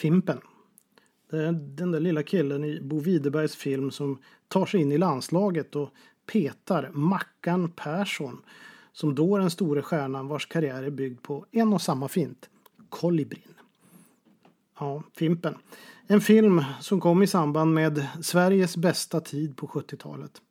Fimpen. 0.00 0.40
Den 1.52 1.90
där 1.90 2.00
lilla 2.00 2.22
killen 2.22 2.64
i 2.64 2.80
Bo 2.80 3.00
Widerbergs 3.00 3.56
film 3.56 3.90
som 3.90 4.18
tar 4.48 4.66
sig 4.66 4.80
in 4.80 4.92
i 4.92 4.98
landslaget 4.98 5.76
och 5.76 5.90
petar 6.26 6.90
Mackan 6.92 7.70
Persson 7.70 8.42
som 8.92 9.14
då 9.14 9.36
är 9.36 9.40
den 9.40 9.50
store 9.50 9.82
stjärnan 9.82 10.28
vars 10.28 10.46
karriär 10.46 10.82
är 10.82 10.90
byggd 10.90 11.22
på 11.22 11.46
en 11.50 11.72
och 11.72 11.82
samma 11.82 12.08
fint, 12.08 12.50
kolibrin. 12.88 13.54
Ja, 14.78 15.02
Fimpen. 15.16 15.54
En 16.06 16.20
film 16.20 16.64
som 16.80 17.00
kom 17.00 17.22
i 17.22 17.26
samband 17.26 17.74
med 17.74 18.06
Sveriges 18.22 18.76
bästa 18.76 19.20
tid 19.20 19.56
på 19.56 19.66
70-talet. 19.66 20.42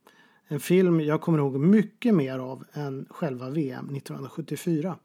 En 0.47 0.59
film 0.59 1.01
jag 1.01 1.21
kommer 1.21 1.37
ihåg 1.37 1.59
mycket 1.59 2.15
mer 2.15 2.39
av 2.39 2.65
än 2.73 3.05
själva 3.09 3.49
VM 3.49 3.95
1974. 3.95 4.97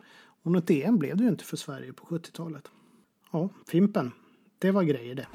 Och 0.42 0.52
något 0.52 0.70
EM 0.70 0.98
blev 0.98 1.16
det 1.16 1.22
ju 1.22 1.29
inte 1.29 1.45
för 1.45 1.56
Sverige 1.56 1.92
på 1.92 2.06
70-talet. 2.06 2.70
Ja, 3.30 3.48
Fimpen. 3.66 4.12
Det 4.64 4.72
var 4.72 4.82
grejer 4.82 5.14
det. 5.14 5.26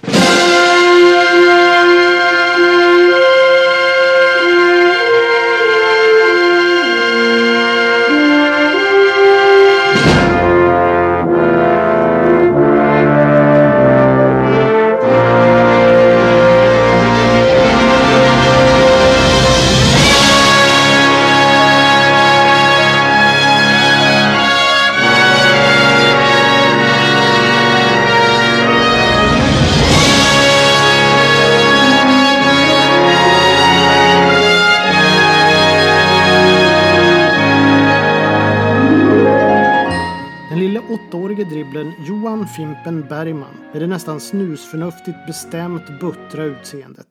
Bergman 43.10 43.56
med 43.74 43.82
det 43.82 43.88
nästan 43.88 44.20
snusförnuftigt 44.20 45.18
bestämt 45.28 46.00
buttra 46.00 46.44
utseendet. 46.44 47.08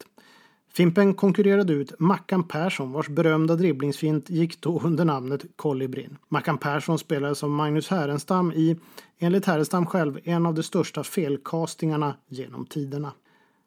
Fimpen 0.73 1.15
konkurrerade 1.15 1.73
ut 1.73 1.93
Mackan 1.99 2.49
Persson 2.49 2.93
vars 2.93 3.09
berömda 3.09 3.57
dribblingsfint 3.57 4.31
gick 4.31 4.61
då 4.61 4.81
under 4.85 5.05
namnet 5.05 5.45
Kolibrin. 5.57 6.17
Mackan 6.29 6.59
Persson 6.59 6.99
spelades 6.99 7.43
av 7.43 7.51
Magnus 7.51 7.89
Härenstam 7.89 8.53
i, 8.53 8.77
enligt 9.19 9.47
Härenstam 9.47 9.87
själv, 9.87 10.19
en 10.25 10.47
av 10.47 10.55
de 10.55 10.63
största 10.63 11.05
felkastingarna 11.05 12.15
genom 12.29 12.67
tiderna. 12.67 13.13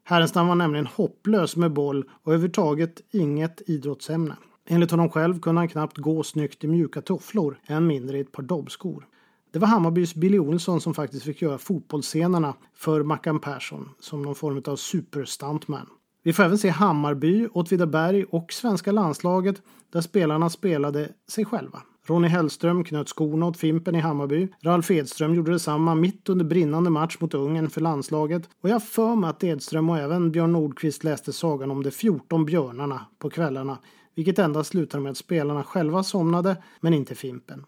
Härenstam 0.03 0.47
var 0.47 0.55
nämligen 0.55 0.87
hopplös 0.87 1.55
med 1.55 1.73
boll 1.73 2.05
och 2.23 2.33
överhuvudtaget 2.33 3.01
inget 3.11 3.61
idrottsämne. 3.69 4.35
Enligt 4.65 4.91
honom 4.91 5.09
själv 5.09 5.39
kunde 5.39 5.61
han 5.61 5.69
knappt 5.69 5.97
gå 5.97 6.23
snyggt 6.23 6.63
i 6.63 6.67
mjuka 6.67 7.01
tofflor, 7.01 7.59
än 7.67 7.87
mindre 7.87 8.17
i 8.17 8.21
ett 8.21 8.31
par 8.31 8.43
dobbskor. 8.43 9.07
Det 9.53 9.59
var 9.59 9.67
Hammarbys 9.67 10.15
Billy 10.15 10.39
Olsson 10.39 10.81
som 10.81 10.93
faktiskt 10.93 11.25
fick 11.25 11.41
göra 11.41 11.57
fotbollsscenerna 11.57 12.53
för 12.75 13.03
Mackan 13.03 13.39
Persson 13.39 13.89
som 13.99 14.21
någon 14.21 14.35
form 14.35 14.63
av 14.67 14.75
superstuntman. 14.75 15.87
Vi 16.23 16.33
får 16.33 16.43
även 16.43 16.57
se 16.57 16.69
Hammarby, 16.69 17.47
Åtvidaberg 17.47 18.23
och 18.23 18.53
svenska 18.53 18.91
landslaget 18.91 19.61
där 19.93 20.01
spelarna 20.01 20.49
spelade 20.49 21.09
sig 21.31 21.45
själva. 21.45 21.81
Ronny 22.05 22.27
Hellström 22.27 22.83
knöt 22.83 23.09
skorna 23.09 23.45
åt 23.45 23.57
Fimpen 23.57 23.95
i 23.95 23.99
Hammarby. 23.99 24.47
Ralf 24.63 24.91
Edström 24.91 25.35
gjorde 25.35 25.51
detsamma 25.51 25.95
mitt 25.95 26.29
under 26.29 26.45
brinnande 26.45 26.89
match 26.89 27.17
mot 27.19 27.33
Ungern 27.33 27.69
för 27.69 27.81
landslaget. 27.81 28.49
Och 28.61 28.69
jag 28.69 28.83
för 28.83 29.15
mig 29.15 29.29
att 29.29 29.43
Edström 29.43 29.89
och 29.89 29.97
även 29.97 30.31
Björn 30.31 30.51
Nordqvist 30.51 31.03
läste 31.03 31.33
sagan 31.33 31.71
om 31.71 31.83
de 31.83 31.91
14 31.91 32.45
björnarna 32.45 33.05
på 33.19 33.29
kvällarna. 33.29 33.77
Vilket 34.15 34.39
endast 34.39 34.69
slutade 34.69 35.03
med 35.03 35.11
att 35.11 35.17
spelarna 35.17 35.63
själva 35.63 36.03
somnade, 36.03 36.57
men 36.81 36.93
inte 36.93 37.15
Fimpen. 37.15 37.65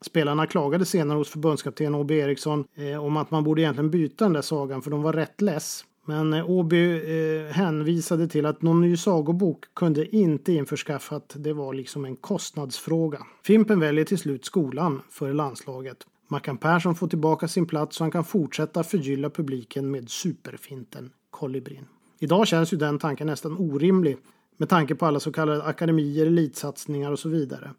Spelarna 0.00 0.46
klagade 0.46 0.84
senare 0.84 1.16
hos 1.18 1.28
förbundskapten 1.28 1.94
Åby 1.94 2.14
Eriksson 2.14 2.64
eh, 2.74 3.04
om 3.04 3.16
att 3.16 3.30
man 3.30 3.44
borde 3.44 3.62
egentligen 3.62 3.90
byta 3.90 4.24
den 4.24 4.32
där 4.32 4.42
sagan 4.42 4.82
för 4.82 4.90
de 4.90 5.02
var 5.02 5.12
rätt 5.12 5.40
less. 5.40 5.84
Men 6.04 6.32
eh, 6.32 6.50
Åby 6.50 6.92
eh, 6.92 7.52
hänvisade 7.52 8.28
till 8.28 8.46
att 8.46 8.62
någon 8.62 8.80
ny 8.80 8.96
sagobok 8.96 9.64
kunde 9.74 10.16
inte 10.16 10.52
införskaffat. 10.52 11.34
Det 11.36 11.52
var 11.52 11.74
liksom 11.74 12.04
en 12.04 12.16
kostnadsfråga. 12.16 13.18
Fimpen 13.44 13.80
väljer 13.80 14.04
till 14.04 14.18
slut 14.18 14.44
skolan 14.44 15.02
för 15.10 15.32
landslaget. 15.32 16.06
Mackan 16.28 16.58
Persson 16.58 16.94
får 16.94 17.08
tillbaka 17.08 17.48
sin 17.48 17.66
plats 17.66 17.96
så 17.96 18.04
han 18.04 18.10
kan 18.10 18.24
fortsätta 18.24 18.84
förgylla 18.84 19.30
publiken 19.30 19.90
med 19.90 20.10
superfinten 20.10 21.10
Kolibrin. 21.30 21.84
Idag 22.18 22.46
känns 22.46 22.72
ju 22.72 22.76
den 22.76 22.98
tanken 22.98 23.26
nästan 23.26 23.56
orimlig 23.58 24.16
med 24.56 24.68
tanke 24.68 24.94
på 24.94 25.06
alla 25.06 25.20
så 25.20 25.32
kallade 25.32 25.62
akademier, 25.62 26.26
elitsatsningar 26.26 27.12
och 27.12 27.18
så 27.18 27.28
vidare. 27.28 27.70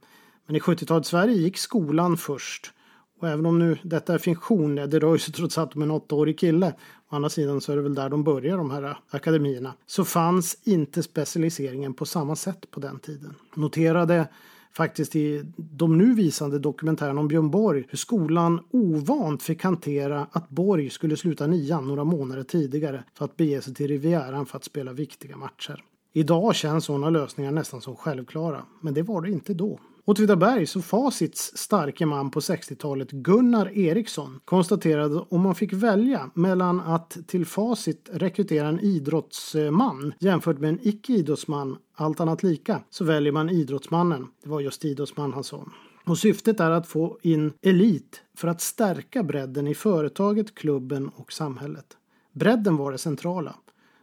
Men 0.50 0.56
i 0.56 0.60
70-talets 0.60 1.10
Sverige 1.10 1.36
gick 1.36 1.58
skolan 1.58 2.18
först. 2.18 2.72
Och 3.20 3.30
även 3.30 3.46
om 3.46 3.60
nu 3.60 3.78
detta 3.84 4.14
är 4.14 4.18
fiktion, 4.18 4.76
det 4.76 5.00
rör 5.00 5.18
sig 5.18 5.34
trots 5.34 5.58
allt 5.58 5.76
om 5.76 5.82
en 5.82 5.92
åttaårig 5.92 6.40
kille. 6.40 6.74
Å 7.10 7.16
andra 7.16 7.30
sidan 7.30 7.62
så 7.62 7.72
är 7.72 7.76
det 7.76 7.82
väl 7.82 7.96
där 7.96 8.10
de 8.10 8.24
börjar 8.24 8.58
de 8.58 8.72
här 8.72 8.98
akademierna. 9.10 9.74
Så 9.86 10.06
fanns 10.06 10.58
inte 10.64 11.04
specialiseringen 11.04 11.94
på 11.94 12.06
samma 12.06 12.36
sätt 12.36 12.72
på 12.72 12.80
den 12.80 13.00
tiden. 13.00 13.36
Noterade 13.56 14.28
faktiskt 14.74 15.16
i 15.16 15.44
de 15.58 15.98
nu 15.98 16.14
visande 16.14 16.60
dokumentärerna 16.60 17.20
om 17.20 17.28
Björn 17.28 17.52
Borg 17.52 17.86
hur 17.90 17.98
skolan 17.98 18.60
ovant 18.72 19.44
fick 19.44 19.64
hantera 19.64 20.28
att 20.32 20.50
Borg 20.50 20.90
skulle 20.90 21.18
sluta 21.18 21.48
nian 21.48 21.88
några 21.88 22.04
månader 22.04 22.44
tidigare 22.44 23.04
för 23.14 23.26
att 23.26 23.38
bege 23.38 23.62
sig 23.62 23.74
till 23.74 23.88
Rivieran 23.88 24.46
för 24.46 24.58
att 24.58 24.64
spela 24.64 24.94
viktiga 24.94 25.38
matcher. 25.38 25.84
Idag 26.14 26.56
känns 26.56 26.86
sådana 26.86 27.10
lösningar 27.10 27.52
nästan 27.52 27.82
som 27.82 27.96
självklara, 27.96 28.64
men 28.82 28.94
det 28.94 29.02
var 29.02 29.22
det 29.22 29.32
inte 29.32 29.54
då. 29.54 29.80
Åtvidaberg, 30.10 30.66
så 30.66 30.82
Facits 30.82 31.58
starke 31.58 32.06
man 32.06 32.32
på 32.32 32.40
60-talet 32.40 33.12
Gunnar 33.12 33.78
Eriksson 33.78 34.40
konstaterade 34.46 35.26
om 35.30 35.42
man 35.42 35.56
fick 35.56 35.74
välja 35.74 36.30
mellan 36.34 36.80
att 36.80 37.18
till 37.28 37.46
Facit 37.46 38.10
rekrytera 38.14 38.68
en 38.68 38.80
idrottsman 38.80 40.14
jämfört 40.20 40.60
med 40.60 40.70
en 40.70 40.80
icke-idrottsman, 40.82 41.78
allt 41.96 42.20
annat 42.20 42.44
lika, 42.44 42.82
så 42.90 43.04
väljer 43.04 43.32
man 43.32 43.50
idrottsmannen. 43.50 44.28
Det 44.44 44.50
var 44.50 44.60
just 44.60 44.86
idrottsman 44.86 45.34
han 45.34 45.44
sa. 45.44 45.66
Och 46.06 46.18
syftet 46.18 46.60
är 46.60 46.72
att 46.72 46.88
få 46.88 47.18
in 47.22 47.54
elit 47.62 48.22
för 48.38 48.48
att 48.48 48.62
stärka 48.62 49.24
bredden 49.24 49.68
i 49.68 49.76
företaget, 49.76 50.56
klubben 50.56 51.10
och 51.10 51.34
samhället. 51.34 51.98
Bredden 52.34 52.78
var 52.78 52.92
det 52.92 52.98
centrala. 52.98 53.56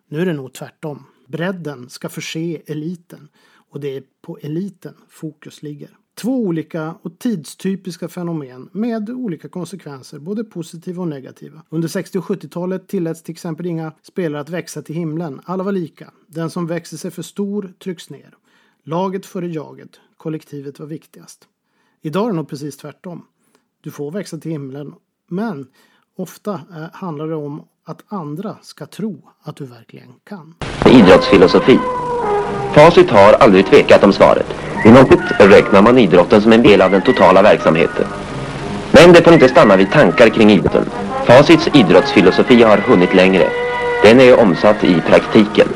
Nu 0.09 0.21
är 0.21 0.27
det 0.27 0.33
nog 0.33 0.53
tvärtom. 0.53 1.05
Bredden 1.27 1.89
ska 1.89 2.09
förse 2.09 2.63
eliten 2.67 3.29
och 3.77 3.81
det 3.81 3.97
är 3.97 4.03
på 4.23 4.39
eliten 4.43 4.95
fokus 5.09 5.63
ligger. 5.63 5.91
Två 6.15 6.39
olika 6.39 6.95
och 7.03 7.19
tidstypiska 7.19 8.09
fenomen 8.09 8.69
med 8.73 9.11
olika 9.11 9.49
konsekvenser, 9.49 10.19
både 10.19 10.45
positiva 10.45 11.03
och 11.03 11.09
negativa. 11.09 11.63
Under 11.69 11.89
60 11.89 12.19
och 12.19 12.25
70-talet 12.25 12.89
tilläts 12.89 13.23
till 13.23 13.33
exempel 13.33 13.67
inga 13.67 13.93
spelare 14.03 14.41
att 14.41 14.49
växa 14.49 14.83
till 14.83 14.95
himlen. 14.95 15.41
Alla 15.45 15.65
var 15.65 15.73
lika. 15.73 16.11
Den 16.27 16.51
som 16.51 16.67
växer 16.67 16.97
sig 16.97 17.11
för 17.11 17.23
stor 17.23 17.75
trycks 17.79 18.11
ner. 18.11 18.35
Laget 18.83 19.27
före 19.27 19.47
jaget. 19.47 20.01
Kollektivet 20.17 20.79
var 20.79 20.87
viktigast. 20.87 21.49
Idag 22.03 22.25
är 22.25 22.31
det 22.31 22.37
nog 22.37 22.49
precis 22.49 22.77
tvärtom. 22.77 23.25
Du 23.81 23.91
får 23.91 24.11
växa 24.11 24.39
till 24.39 24.51
himlen, 24.51 24.95
men 25.29 25.67
ofta 26.17 26.53
eh, 26.55 26.87
handlar 26.93 27.29
det 27.29 27.37
om 27.37 27.69
att 27.85 28.05
andra 28.07 28.57
ska 28.63 28.87
tro 28.87 29.29
att 29.41 29.57
du 29.57 29.65
verkligen 29.65 30.13
kan. 30.25 30.55
Idrottsfilosofi 30.87 31.79
Facit 32.77 33.11
har 33.11 33.33
aldrig 33.33 33.67
tvekat 33.67 34.05
om 34.05 34.13
svaret. 34.13 34.47
I 34.85 34.91
något 34.91 35.21
räknar 35.39 35.83
man 35.83 35.99
idrotten 35.99 36.43
som 36.43 36.53
en 36.53 36.63
del 36.63 36.83
av 36.83 36.91
den 36.91 37.03
totala 37.03 37.43
verksamheten. 37.43 38.05
Men 38.91 39.13
det 39.13 39.23
får 39.23 39.33
inte 39.33 39.49
stanna 39.49 39.77
vid 39.77 39.93
tankar 39.93 40.29
kring 40.29 40.51
idrotten. 40.51 40.91
Facits 41.27 41.69
idrottsfilosofi 41.73 42.63
har 42.63 42.79
hunnit 42.79 43.15
längre. 43.15 43.45
Den 44.03 44.21
är 44.21 44.41
omsatt 44.41 44.85
i 44.85 45.01
praktiken. 45.01 45.69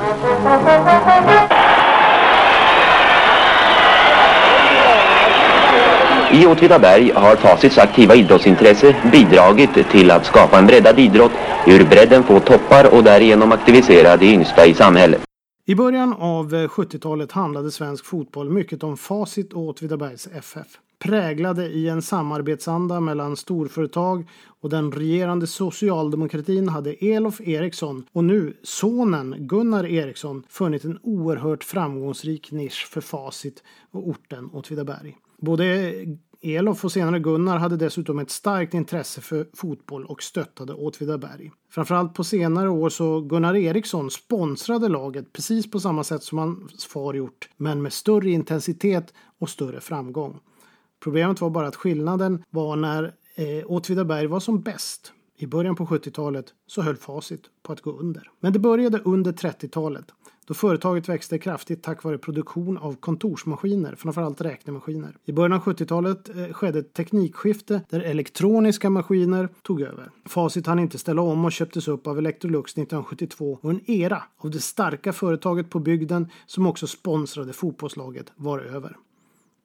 I 6.31 6.47
Åtvidaberg 6.47 7.13
har 7.15 7.37
Facits 7.37 7.79
aktiva 7.79 8.15
idrottsintresse 8.15 8.95
bidragit 9.13 9.91
till 9.91 10.11
att 10.11 10.27
skapa 10.27 10.59
en 10.59 10.67
breddad 10.67 10.99
idrott, 10.99 11.33
ur 11.67 11.85
bredden 11.85 12.23
få 12.23 12.41
toppar 12.41 12.95
och 12.95 13.05
därigenom 13.05 13.53
aktivisera 13.53 14.17
de 14.17 14.27
yngsta 14.27 14.67
i 14.67 14.75
samhället. 14.75 15.30
I 15.65 15.75
början 15.75 16.13
av 16.13 16.55
eh, 16.55 16.69
70-talet 16.69 17.33
handlade 17.33 17.71
svensk 17.71 18.05
fotboll 18.05 18.51
mycket 18.51 18.83
om 18.83 18.97
Facit 18.97 19.53
och 19.53 19.63
Åtvidabergs 19.63 20.27
FF. 20.27 20.67
Präglade 20.99 21.67
i 21.67 21.89
en 21.89 22.03
samarbetsanda 22.03 23.01
mellan 23.01 23.37
storföretag 23.37 24.29
och 24.61 24.71
den 24.71 24.93
regerande 24.93 25.47
socialdemokratin 25.47 26.69
hade 26.69 26.93
Elof 26.93 27.41
Eriksson 27.41 28.05
och 28.13 28.25
nu 28.25 28.57
sonen 28.63 29.35
Gunnar 29.39 29.87
Eriksson 29.87 30.43
funnit 30.49 30.85
en 30.85 30.99
oerhört 31.03 31.65
framgångsrik 31.65 32.53
nisch 32.53 32.89
för 32.91 33.01
Facit 33.01 33.63
och 33.91 34.09
orten 34.09 34.51
Åtvidaberg. 34.53 35.17
Både 35.39 35.95
Elof 36.43 36.85
och 36.85 36.93
senare 36.93 37.19
Gunnar 37.19 37.59
hade 37.59 37.77
dessutom 37.77 38.19
ett 38.19 38.31
starkt 38.31 38.75
intresse 38.75 39.21
för 39.21 39.47
fotboll 39.55 40.05
och 40.05 40.23
stöttade 40.23 40.75
Åtvidaberg. 40.75 41.51
Framförallt 41.71 42.15
på 42.15 42.25
senare 42.25 42.69
år 42.69 42.89
så 42.89 43.21
Gunnar 43.21 43.57
Eriksson 43.57 44.11
sponsrade 44.11 44.89
laget 44.89 45.33
precis 45.33 45.71
på 45.71 45.81
samma 45.81 46.05
sätt 46.05 46.23
som 46.23 46.39
hans 46.39 46.85
far 46.85 47.15
gjort, 47.15 47.49
men 47.57 47.83
med 47.83 47.93
större 47.93 48.31
intensitet 48.31 49.15
och 49.39 49.51
större 49.51 49.81
framgång. 49.81 50.41
Problemet 51.03 51.41
var 51.41 51.51
bara 51.51 51.69
att 51.69 51.77
skillnaden 51.77 52.45
var 52.51 52.77
när 52.77 53.05
eh, 53.35 53.65
Åtvidaberg 53.67 54.27
var 54.27 54.41
som 54.41 54.61
bäst. 54.61 55.13
I 55.43 55.47
början 55.47 55.77
på 55.77 55.87
70-talet 55.87 56.55
så 56.67 56.83
höll 56.83 56.97
facit 56.97 57.43
på 57.63 57.73
att 57.73 57.81
gå 57.81 57.93
under. 57.93 58.31
Men 58.41 58.53
det 58.53 58.59
började 58.59 58.99
under 58.99 59.33
30-talet 59.33 60.05
då 60.47 60.55
företaget 60.55 61.09
växte 61.09 61.39
kraftigt 61.39 61.83
tack 61.83 62.03
vare 62.03 62.19
produktion 62.19 62.79
av 62.79 62.97
kontorsmaskiner, 62.97 63.95
framförallt 63.95 64.41
räknemaskiner. 64.41 65.17
I 65.25 65.33
början 65.33 65.53
av 65.53 65.61
70-talet 65.61 66.29
eh, 66.29 66.53
skedde 66.53 66.79
ett 66.79 66.95
teknikskifte 66.95 67.81
där 67.91 68.01
elektroniska 68.01 68.91
maskiner 68.91 69.49
tog 69.63 69.81
över. 69.81 70.11
Facit 70.27 70.67
hann 70.67 70.79
inte 70.79 70.99
ställa 70.99 71.23
om 71.23 71.45
och 71.45 71.53
köptes 71.53 71.89
upp 71.89 72.07
av 72.07 72.19
Electrolux 72.19 72.73
1972 72.73 73.59
och 73.63 73.71
en 73.71 73.91
era 73.91 74.23
av 74.37 74.51
det 74.51 74.61
starka 74.61 75.13
företaget 75.13 75.71
på 75.71 75.79
bygden 75.79 76.29
som 76.47 76.67
också 76.67 76.87
sponsrade 76.87 77.53
fotbollslaget 77.53 78.33
var 78.37 78.59
över. 78.59 78.97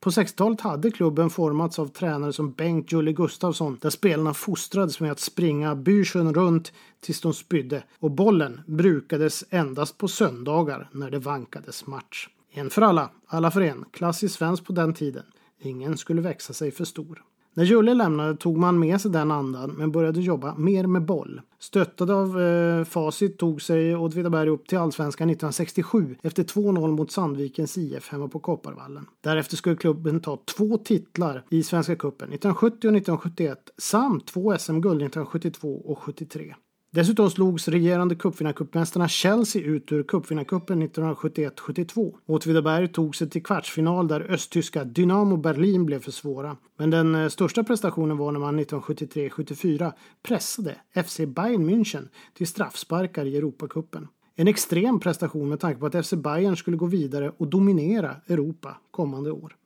På 0.00 0.10
60-talet 0.10 0.60
hade 0.60 0.90
klubben 0.90 1.30
formats 1.30 1.78
av 1.78 1.86
tränare 1.88 2.32
som 2.32 2.52
Bengt 2.52 2.92
Julle 2.92 3.12
Gustafsson 3.12 3.78
där 3.80 3.90
spelarna 3.90 4.34
fostrades 4.34 5.00
med 5.00 5.12
att 5.12 5.20
springa 5.20 5.74
bysjön 5.74 6.34
runt 6.34 6.72
tills 7.00 7.20
de 7.20 7.34
spydde 7.34 7.82
och 7.98 8.10
bollen 8.10 8.60
brukades 8.66 9.44
endast 9.50 9.98
på 9.98 10.08
söndagar 10.08 10.88
när 10.92 11.10
det 11.10 11.18
vankades 11.18 11.86
match. 11.86 12.28
En 12.50 12.70
för 12.70 12.82
alla, 12.82 13.10
alla 13.26 13.50
för 13.50 13.60
en. 13.60 13.84
Klassiskt 13.90 14.34
svenskt 14.34 14.66
på 14.66 14.72
den 14.72 14.94
tiden. 14.94 15.24
Ingen 15.58 15.96
skulle 15.96 16.22
växa 16.22 16.52
sig 16.52 16.70
för 16.70 16.84
stor. 16.84 17.22
När 17.56 17.64
Julle 17.64 17.94
lämnade 17.94 18.36
tog 18.36 18.56
man 18.56 18.78
med 18.78 19.00
sig 19.00 19.10
den 19.10 19.30
andan 19.30 19.70
men 19.70 19.92
började 19.92 20.20
jobba 20.20 20.54
mer 20.56 20.86
med 20.86 21.04
boll. 21.04 21.40
Stöttad 21.58 22.10
av 22.10 22.40
eh, 22.40 22.84
Facit 22.84 23.38
tog 23.38 23.62
sig 23.62 23.96
Åtvidaberg 23.96 24.48
upp 24.48 24.68
till 24.68 24.78
allsvenskan 24.78 25.30
1967 25.30 26.16
efter 26.22 26.42
2-0 26.42 26.88
mot 26.88 27.10
Sandvikens 27.10 27.78
IF 27.78 28.08
hemma 28.08 28.28
på 28.28 28.38
Kopparvallen. 28.38 29.06
Därefter 29.20 29.56
skulle 29.56 29.76
klubben 29.76 30.20
ta 30.20 30.38
två 30.56 30.78
titlar 30.78 31.44
i 31.50 31.62
Svenska 31.62 31.96
cupen 31.96 32.28
1970 32.28 32.88
och 32.88 32.96
1971 32.96 33.58
samt 33.78 34.26
två 34.26 34.58
SM-guld 34.58 35.02
1972 35.02 35.82
och 35.84 35.98
73. 35.98 36.54
Dessutom 36.96 37.30
slogs 37.30 37.68
regerande 37.68 38.14
cupvinnarcupmästarna 38.14 39.08
Chelsea 39.08 39.62
ut 39.62 39.92
ur 39.92 40.02
cupvinnarcupen 40.02 40.82
1971-72. 40.82 42.14
Åtvidaberg 42.26 42.88
tog 42.88 43.16
sig 43.16 43.30
till 43.30 43.42
kvartsfinal 43.42 44.08
där 44.08 44.20
östtyska 44.20 44.84
Dynamo 44.84 45.36
Berlin 45.36 45.86
blev 45.86 46.00
för 46.00 46.10
svåra. 46.10 46.56
Men 46.76 46.90
den 46.90 47.14
eh, 47.14 47.28
största 47.28 47.64
prestationen 47.64 48.16
var 48.16 48.32
när 48.32 48.40
man 48.40 48.60
1973-74 48.60 49.92
pressade 50.22 50.74
FC 51.04 51.16
Bayern 51.16 51.70
München 51.70 52.08
till 52.34 52.46
straffsparkar 52.46 53.24
i 53.24 53.36
Europacupen. 53.36 54.08
En 54.36 54.48
extrem 54.48 55.00
prestation 55.00 55.48
med 55.48 55.60
tanke 55.60 55.80
på 55.80 55.86
att 55.86 56.06
FC 56.06 56.12
Bayern 56.12 56.56
skulle 56.56 56.76
gå 56.76 56.86
vidare 56.86 57.32
och 57.36 57.48
dominera 57.48 58.16
Europa 58.28 58.76
kommande 58.90 59.30
år. 59.30 59.56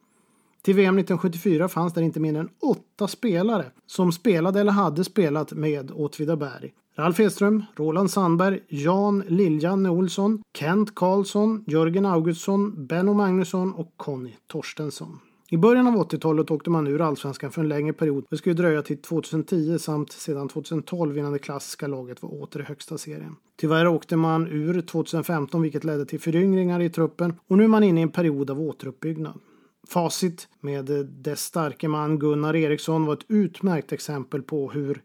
Till 0.62 0.74
VM 0.74 0.98
1974 0.98 1.68
fanns 1.68 1.92
där 1.92 2.02
inte 2.02 2.20
mindre 2.20 2.40
än 2.40 2.48
åtta 2.62 3.08
spelare 3.08 3.64
som 3.86 4.12
spelade 4.12 4.60
eller 4.60 4.72
hade 4.72 5.04
spelat 5.04 5.52
med 5.52 5.90
Åtvidaberg. 5.90 6.72
Ralf 6.96 7.20
Edström, 7.20 7.64
Roland 7.76 8.10
Sandberg, 8.10 8.60
Jan 8.68 9.24
Liljanne 9.28 9.90
Olsson, 9.90 10.42
Kent 10.58 10.94
Karlsson, 10.94 11.64
Jörgen 11.66 12.06
Augustsson, 12.06 12.86
Benno 12.86 13.12
Magnusson 13.12 13.74
och 13.74 13.92
Conny 13.96 14.36
Torstensson. 14.46 15.18
I 15.52 15.56
början 15.56 15.86
av 15.86 15.94
80-talet 15.94 16.50
åkte 16.50 16.70
man 16.70 16.86
ur 16.86 17.00
allsvenskan 17.00 17.50
för 17.50 17.60
en 17.60 17.68
längre 17.68 17.92
period. 17.92 18.24
Det 18.30 18.36
skulle 18.36 18.54
dröja 18.54 18.82
till 18.82 18.98
2010 18.98 19.78
samt 19.78 20.12
sedan 20.12 20.48
2012 20.48 21.18
innan 21.18 21.32
det 21.32 21.38
klassiska 21.38 21.86
laget 21.86 22.22
var 22.22 22.42
åter 22.42 22.60
i 22.60 22.64
högsta 22.64 22.98
serien. 22.98 23.36
Tyvärr 23.56 23.86
åkte 23.86 24.16
man 24.16 24.46
ur 24.46 24.80
2015 24.80 25.62
vilket 25.62 25.84
ledde 25.84 26.06
till 26.06 26.20
föryngringar 26.20 26.80
i 26.80 26.90
truppen 26.90 27.34
och 27.48 27.58
nu 27.58 27.64
är 27.64 27.68
man 27.68 27.82
inne 27.82 28.00
i 28.00 28.02
en 28.02 28.10
period 28.10 28.50
av 28.50 28.60
återuppbyggnad. 28.60 29.40
Facit 29.90 30.48
med 30.60 30.90
eh, 30.90 30.98
dess 30.98 31.44
starke 31.44 31.88
man 31.88 32.18
Gunnar 32.18 32.56
Eriksson 32.56 33.06
var 33.06 33.12
ett 33.12 33.24
utmärkt 33.30 33.92
exempel 33.92 34.42
på 34.42 34.70
hur 34.70 35.02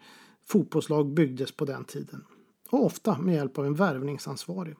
fotbollslag 0.47 1.13
byggdes 1.13 1.51
på 1.51 1.65
den 1.65 1.85
tiden. 1.85 2.25
Och 2.69 2.85
ofta 2.85 3.17
med 3.17 3.35
hjälp 3.35 3.57
av 3.57 3.65
en 3.65 3.75
värvningsansvarig. 3.75 4.75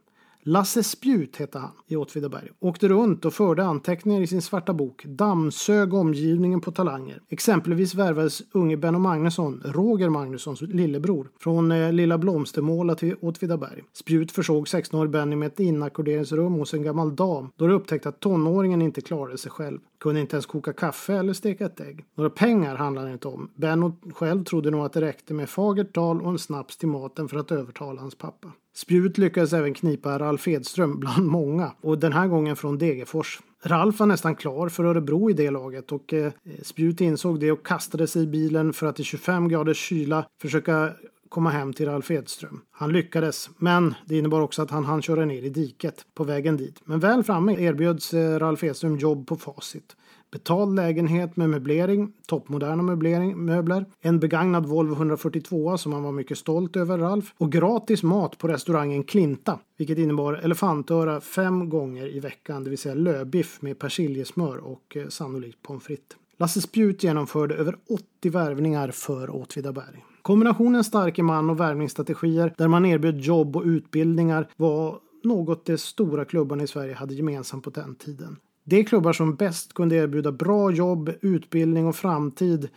Lasse 0.47 0.83
Spjut 0.83 1.36
hette 1.36 1.59
han 1.59 1.71
i 1.88 1.95
Åtvidaberg. 1.95 2.50
Åkte 2.59 2.88
runt 2.88 3.25
och 3.25 3.33
förde 3.33 3.63
anteckningar 3.63 4.21
i 4.21 4.27
sin 4.27 4.42
svarta 4.42 4.74
bok. 4.74 5.06
Dammsög 5.06 5.94
omgivningen 5.94 6.62
på 6.62 6.71
talanger. 6.71 7.21
Exempelvis 7.30 7.95
värvades 7.95 8.42
unge 8.51 8.77
Benno 8.77 9.00
Magnusson, 9.00 9.62
Roger 9.65 10.09
Magnussons 10.09 10.62
lillebror, 10.62 11.30
från 11.39 11.71
eh, 11.71 11.94
Lilla 11.94 12.18
Blomstermåla 12.18 12.95
till 12.95 13.15
Åtvidaberg. 13.21 13.83
Spjut 13.94 14.31
försåg 14.31 14.65
16-årig 14.65 15.12
Benny 15.12 15.36
med 15.36 15.47
ett 15.47 15.59
inackorderingsrum 15.59 16.53
hos 16.53 16.74
en 16.74 16.83
gammal 16.83 17.15
dam 17.15 17.51
då 17.56 17.68
det 17.68 17.74
upptäckte 17.74 18.09
att 18.09 18.19
tonåringen 18.19 18.81
inte 18.81 19.01
klarade 19.01 19.38
sig 19.38 19.51
själv. 19.51 19.80
Kunde 20.00 20.21
inte 20.21 20.36
ens 20.36 20.45
koka 20.45 20.74
kaffe 20.74 21.13
eller 21.13 21.33
steka 21.33 21.65
ett 21.65 21.80
ägg. 21.80 22.06
Några 22.15 22.30
pengar 22.30 22.75
handlade 22.75 23.07
det 23.07 23.13
inte 23.13 23.27
om. 23.27 23.50
Benno 23.56 23.95
själv 24.13 24.44
trodde 24.44 24.71
nog 24.71 24.86
att 24.86 24.94
det 24.94 25.01
räckte 25.01 25.33
med 25.33 25.50
fagert 25.50 25.94
tal 25.94 26.21
och 26.21 26.31
en 26.31 26.39
snaps 26.39 26.77
till 26.77 26.89
maten 26.89 27.27
för 27.27 27.38
att 27.38 27.51
övertala 27.51 28.01
hans 28.01 28.15
pappa. 28.15 28.51
Spjut 28.75 29.18
lyckades 29.18 29.54
även 29.54 29.74
knipa 29.74 30.19
Ralf 30.19 30.48
Edström 30.48 31.00
bland 31.00 31.25
många 31.25 31.72
och 31.81 32.00
den 32.00 32.13
här 32.13 32.27
gången 32.27 32.56
från 32.56 32.77
Degerfors. 32.77 33.39
Ralf 33.63 34.00
var 34.00 34.07
nästan 34.07 34.36
klar 34.36 34.69
för 34.69 34.83
Örebro 34.83 35.30
i 35.30 35.33
det 35.33 35.51
laget 35.51 35.92
och 35.92 36.13
eh, 36.13 36.31
Spjut 36.62 37.01
insåg 37.01 37.39
det 37.39 37.51
och 37.51 37.66
kastade 37.66 38.07
sig 38.07 38.24
i 38.24 38.27
bilen 38.27 38.74
för 38.74 38.88
att 38.88 39.00
i 39.00 39.04
25 39.04 39.50
graders 39.50 39.77
kyla 39.77 40.25
försöka 40.42 40.94
komma 41.30 41.50
hem 41.50 41.74
till 41.74 41.86
Ralf 41.86 42.12
Edström. 42.12 42.62
Han 42.72 42.94
lyckades, 42.94 43.50
men 43.57 43.95
det 44.06 44.18
innebar 44.18 44.42
också 44.42 44.62
att 44.62 44.72
han 44.72 44.86
hann 44.86 45.01
köra 45.01 45.25
ner 45.25 45.42
i 45.42 45.50
diket 45.50 46.06
på 46.13 46.24
vägen 46.24 46.57
dit. 46.57 46.81
Men 46.86 47.00
väl 47.00 47.24
framme 47.24 47.62
erbjöds 47.62 48.13
eh, 48.13 48.39
Ralf 48.39 48.63
Edström 48.63 48.98
jobb 48.98 49.27
på 49.27 49.36
Facit. 49.36 49.95
Betald 50.31 50.75
lägenhet 50.75 51.38
med 51.38 51.50
möblering, 51.50 52.13
toppmoderna 52.27 52.83
möblering, 52.83 53.45
möbler, 53.45 53.86
en 54.01 54.19
begagnad 54.19 54.66
Volvo 54.66 54.94
142 54.94 55.77
som 55.77 55.94
han 55.94 56.04
var 56.04 56.12
mycket 56.12 56.38
stolt 56.38 56.75
över, 56.75 56.98
Ralf, 56.98 57.33
och 57.38 57.51
gratis 57.51 58.04
mat 58.04 58.38
på 58.38 58.48
restaurangen 58.48 59.04
Klinta, 59.04 59.60
vilket 59.77 59.98
innebar 59.98 60.33
elefantöra 60.33 61.22
fem 61.22 61.69
gånger 61.69 62.16
i 62.16 62.19
veckan, 62.19 62.63
det 62.63 62.69
vill 62.69 62.80
säga 62.80 62.95
lövbiff 62.95 63.62
med 63.62 63.80
persiljesmör 63.80 64.57
och 64.57 64.98
eh, 64.98 65.07
sannolikt 65.07 65.62
pommes 65.62 65.83
frites. 65.83 66.18
Lasse 66.38 66.62
Spjut 66.62 67.04
genomförde 67.04 67.56
över 67.56 67.75
80 67.89 68.30
värvningar 68.30 68.92
för 68.92 69.36
Åtvidaberg. 69.36 70.04
Kombinationen 70.25 70.83
starke 70.83 71.24
man 71.24 71.50
och 71.50 71.60
värvningsstrategier 71.60 72.54
där 72.57 72.68
man 72.68 72.86
erbjöd 72.86 73.19
jobb 73.19 73.56
och 73.56 73.63
utbildningar 73.66 74.50
var 74.56 75.00
något 75.24 75.65
de 75.65 75.77
stora 75.77 76.25
klubbarna 76.25 76.63
i 76.63 76.67
Sverige 76.67 76.94
hade 76.94 77.13
gemensamt 77.13 77.63
på 77.63 77.70
den 77.70 77.96
tiden. 77.96 78.38
De 78.63 78.84
klubbar 78.84 79.13
som 79.13 79.36
bäst 79.36 79.74
kunde 79.74 79.96
erbjuda 79.96 80.32
bra 80.32 80.72
jobb, 80.72 81.12
utbildning 81.22 81.88
och 81.88 81.96
framtid 81.96 82.70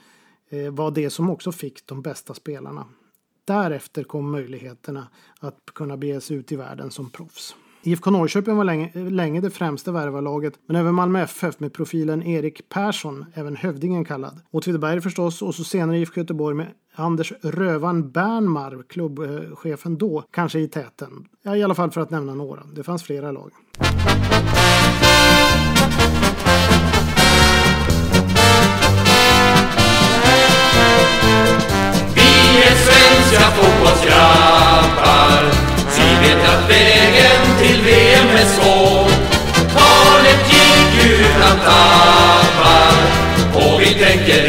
eh, 0.48 0.70
var 0.70 0.90
det 0.90 1.10
som 1.10 1.30
också 1.30 1.52
fick 1.52 1.86
de 1.86 2.02
bästa 2.02 2.34
spelarna. 2.34 2.84
Därefter 3.44 4.04
kom 4.04 4.30
möjligheterna 4.30 5.08
att 5.40 5.60
kunna 5.74 5.96
bege 5.96 6.20
sig 6.20 6.36
ut 6.36 6.52
i 6.52 6.56
världen 6.56 6.90
som 6.90 7.10
proffs. 7.10 7.56
IFK 7.88 8.10
Norrköping 8.10 8.56
var 8.56 8.64
länge, 8.64 8.90
länge 8.94 9.40
det 9.40 9.50
främsta 9.50 9.92
värvarlaget, 9.92 10.54
men 10.66 10.76
även 10.76 10.94
Malmö 10.94 11.22
FF 11.22 11.60
med 11.60 11.72
profilen 11.72 12.22
Erik 12.22 12.68
Persson, 12.68 13.24
även 13.34 13.56
Hövdingen 13.56 14.04
kallad. 14.04 14.40
Åtvidaberg 14.50 15.00
förstås 15.00 15.42
och 15.42 15.54
så 15.54 15.64
senare 15.64 15.98
IFK 15.98 16.20
Göteborg 16.20 16.56
med 16.56 16.66
Anders 16.94 17.32
Rövan 17.42 18.10
Bernmar, 18.10 18.82
klubbchefen 18.88 19.98
då, 19.98 20.24
kanske 20.30 20.58
i 20.58 20.68
täten. 20.68 21.10
Ja, 21.42 21.56
i 21.56 21.62
alla 21.62 21.74
fall 21.74 21.90
för 21.90 22.00
att 22.00 22.10
nämna 22.10 22.34
några. 22.34 22.62
Det 22.74 22.82
fanns 22.82 23.02
flera 23.02 23.32
lag. 23.32 23.50
Vi 32.14 32.62
är 32.62 32.74
svenska 32.74 33.40
fotbollsgrabbar 33.40 35.67
vi 36.20 36.28
vet 36.28 36.48
att 36.48 36.70
vägen 36.70 37.58
till 37.58 37.82
VM 37.82 38.28
är 38.36 38.44
svår. 38.44 39.08
Talet 39.74 40.52
gick 40.52 41.10
utan 41.10 41.58
tappar 41.58 42.92
Och 43.54 43.80
vi 43.80 43.86
tänker 43.86 44.47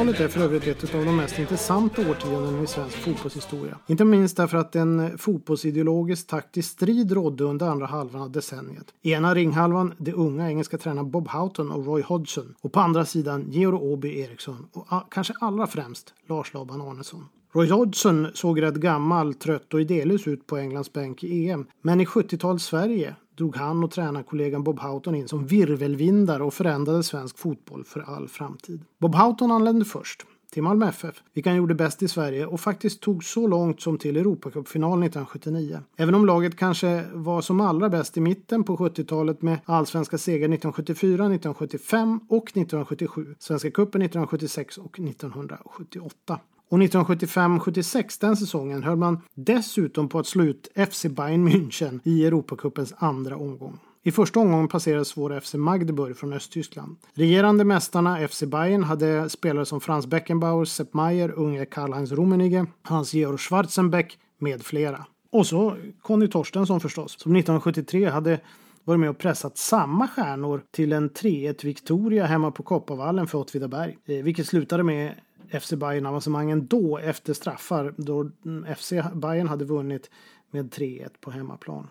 90-talet 0.00 0.20
är 0.20 0.28
för 0.28 0.40
övrigt 0.40 0.66
ett 0.66 0.94
av 0.94 1.04
de 1.04 1.16
mest 1.16 1.38
intressanta 1.38 2.10
årtiondena 2.10 2.62
i 2.62 2.66
svensk 2.66 2.96
fotbollshistoria. 2.96 3.78
Inte 3.86 4.04
minst 4.04 4.36
därför 4.36 4.58
att 4.58 4.76
en 4.76 5.18
fotbollsideologisk 5.18 6.26
taktisk 6.26 6.70
strid 6.70 7.12
rådde 7.12 7.44
under 7.44 7.66
andra 7.66 7.86
halvan 7.86 8.22
av 8.22 8.30
decenniet. 8.30 8.86
Ena 9.02 9.34
ringhalvan 9.34 9.94
det 9.98 10.12
unga 10.12 10.48
engelska 10.48 10.78
tränaren 10.78 11.10
Bob 11.10 11.28
Houghton 11.28 11.70
och 11.70 11.86
Roy 11.86 12.02
Hodgson 12.02 12.54
och 12.60 12.72
på 12.72 12.80
andra 12.80 13.04
sidan 13.04 13.46
Georg 13.50 13.76
Åby 13.76 14.20
Eriksson 14.20 14.66
och 14.72 15.12
kanske 15.12 15.34
allra 15.40 15.66
främst 15.66 16.14
Lars 16.28 16.54
Laban 16.54 16.80
Arnesson. 16.80 17.24
Roy 17.52 17.70
Hodgson 17.70 18.26
såg 18.34 18.62
rätt 18.62 18.74
gammal, 18.74 19.34
trött 19.34 19.74
och 19.74 19.80
idélös 19.80 20.26
ut 20.26 20.46
på 20.46 20.56
Englands 20.56 20.92
bänk 20.92 21.24
i 21.24 21.48
EM, 21.50 21.66
men 21.82 22.00
i 22.00 22.04
70-talets 22.04 22.64
Sverige 22.64 23.14
drog 23.40 23.56
han 23.56 23.84
och 23.84 23.90
tränarkollegan 23.90 24.62
Bob 24.62 24.80
Houghton 24.80 25.14
in 25.14 25.28
som 25.28 25.46
virvelvindar 25.46 26.40
och 26.40 26.54
förändrade 26.54 27.02
svensk 27.02 27.38
fotboll 27.38 27.84
för 27.84 28.00
all 28.00 28.28
framtid. 28.28 28.84
Bob 28.98 29.14
Houghton 29.14 29.52
anlände 29.52 29.84
först 29.84 30.26
till 30.52 30.62
Malmö 30.62 30.88
FF, 30.88 31.22
vilka 31.34 31.50
han 31.50 31.56
gjorde 31.56 31.74
bäst 31.74 32.02
i 32.02 32.08
Sverige 32.08 32.46
och 32.46 32.60
faktiskt 32.60 33.00
tog 33.00 33.24
så 33.24 33.46
långt 33.46 33.80
som 33.80 33.98
till 33.98 34.16
Europacupfinal 34.16 35.02
1979. 35.02 35.80
Även 35.96 36.14
om 36.14 36.26
laget 36.26 36.56
kanske 36.56 37.04
var 37.12 37.40
som 37.40 37.60
allra 37.60 37.88
bäst 37.88 38.16
i 38.16 38.20
mitten 38.20 38.64
på 38.64 38.76
70-talet 38.76 39.42
med 39.42 39.58
allsvenska 39.64 40.18
segrar 40.18 40.38
1974, 40.38 41.14
1975 41.14 42.20
och 42.28 42.44
1977, 42.44 43.34
Svenska 43.38 43.70
cupen 43.70 44.02
1976 44.02 44.78
och 44.78 45.00
1978. 45.00 46.40
Och 46.70 46.78
1975-76, 46.78 48.20
den 48.20 48.36
säsongen, 48.36 48.82
höll 48.82 48.96
man 48.96 49.20
dessutom 49.34 50.08
på 50.08 50.18
att 50.18 50.26
slå 50.26 50.44
ut 50.44 50.68
FC 50.90 51.06
Bayern 51.06 51.48
München 51.48 52.00
i 52.04 52.26
Europacupens 52.26 52.94
andra 52.96 53.36
omgång. 53.36 53.78
I 54.02 54.12
första 54.12 54.40
omgången 54.40 54.68
passerades 54.68 55.16
vår 55.16 55.40
FC 55.40 55.54
Magdeburg 55.54 56.16
från 56.16 56.32
Östtyskland. 56.32 56.96
Regerande 57.14 57.64
mästarna 57.64 58.28
FC 58.28 58.42
Bayern 58.42 58.84
hade 58.84 59.30
spelare 59.30 59.66
som 59.66 59.80
Franz 59.80 60.06
Beckenbauer, 60.06 60.64
Sepp 60.64 60.94
Maier, 60.94 61.30
unge 61.36 61.64
Karl-Heinz 61.64 62.12
Rummenigge, 62.12 62.66
Hans-Georg 62.82 63.38
Schwarzenbeck 63.38 64.18
med 64.38 64.62
flera. 64.62 65.06
Och 65.30 65.46
så 65.46 65.76
Conny 66.02 66.28
Torstensson 66.28 66.80
förstås, 66.80 67.12
som 67.12 67.36
1973 67.36 68.08
hade 68.08 68.40
varit 68.84 69.00
med 69.00 69.10
och 69.10 69.18
pressat 69.18 69.58
samma 69.58 70.08
stjärnor 70.08 70.62
till 70.70 70.92
en 70.92 71.10
3-1 71.10 71.64
Victoria 71.64 72.26
hemma 72.26 72.50
på 72.50 72.62
Kopparvallen 72.62 73.26
för 73.26 73.38
Åtvidaberg. 73.38 73.98
Eh, 74.06 74.24
vilket 74.24 74.46
slutade 74.46 74.82
med 74.82 75.14
FC 75.52 75.72
Bayern 75.72 76.06
avancemangen 76.06 76.66
då 76.66 76.98
efter 76.98 77.34
straffar 77.34 77.94
då 77.96 78.30
FC 78.76 78.92
Bayern 79.14 79.48
hade 79.48 79.64
vunnit 79.64 80.10
med 80.50 80.74
3-1 80.74 81.08
på 81.20 81.30
hemmaplan. 81.30 81.86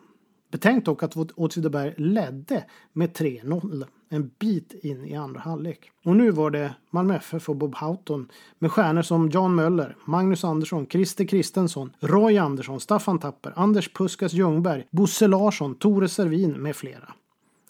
Betänk 0.51 0.86
dock 0.86 1.04
att 1.04 1.16
Åtvidaberg 1.16 1.94
ledde 1.98 2.66
med 2.94 3.10
3-0 3.18 3.86
en 4.10 4.32
bit 4.39 4.74
in 4.74 5.06
i 5.06 5.16
andra 5.16 5.39
halvlek. 5.39 5.92
Och 6.06 6.16
nu 6.16 6.32
var 6.32 6.51
det 6.51 6.75
Malmö 6.89 7.16
FF 7.16 7.50
och 7.50 7.56
Bob 7.56 7.75
Houghton 7.75 8.28
med 8.60 8.72
stjärnor 8.72 9.01
som 9.01 9.30
Jan 9.30 9.56
Möller, 9.56 9.96
Magnus 10.06 10.44
Andersson, 10.44 10.88
Christer 10.88 11.25
Kristensson, 11.25 11.92
Roy 12.00 12.38
Andersson, 12.38 12.80
Staffan 12.80 13.20
Tapper, 13.20 13.54
Anders 13.56 13.94
Puskas 13.94 14.34
Ljungberg, 14.34 14.86
Bosse 14.92 15.28
Larsson, 15.28 15.75
Tore 15.75 16.08
Servin 16.08 16.51
med 16.51 16.75
flera. 16.75 17.13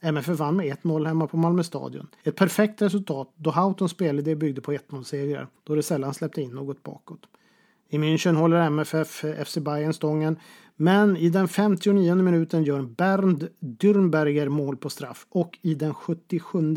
MFF 0.01 0.39
vann 0.39 0.55
med 0.55 0.77
1-0 0.77 1.07
hemma 1.07 1.27
på 1.27 1.37
Malmö 1.37 1.63
stadion. 1.63 2.07
Ett 2.23 2.35
perfekt 2.35 2.81
resultat 2.81 3.33
då 3.35 3.51
Hautons 3.51 3.91
spelidé 3.91 4.35
byggde 4.35 4.61
på 4.61 4.73
1-0-segrar 4.73 5.47
då 5.63 5.75
det 5.75 5.83
sällan 5.83 6.13
släppte 6.13 6.41
in 6.41 6.51
något 6.51 6.83
bakåt. 6.83 7.19
I 7.89 7.97
München 7.97 8.35
håller 8.35 8.61
MFF 8.61 9.25
FC 9.45 9.57
Bayern 9.57 9.93
stången 9.93 10.39
men 10.75 11.17
i 11.17 11.29
den 11.29 11.47
59 11.47 12.15
minuten 12.15 12.63
gör 12.63 12.81
Bernd 12.81 13.47
Dürnberger 13.59 14.49
mål 14.49 14.77
på 14.77 14.89
straff 14.89 15.25
och 15.29 15.59
i 15.61 15.75
den 15.75 15.93
77 15.93 16.75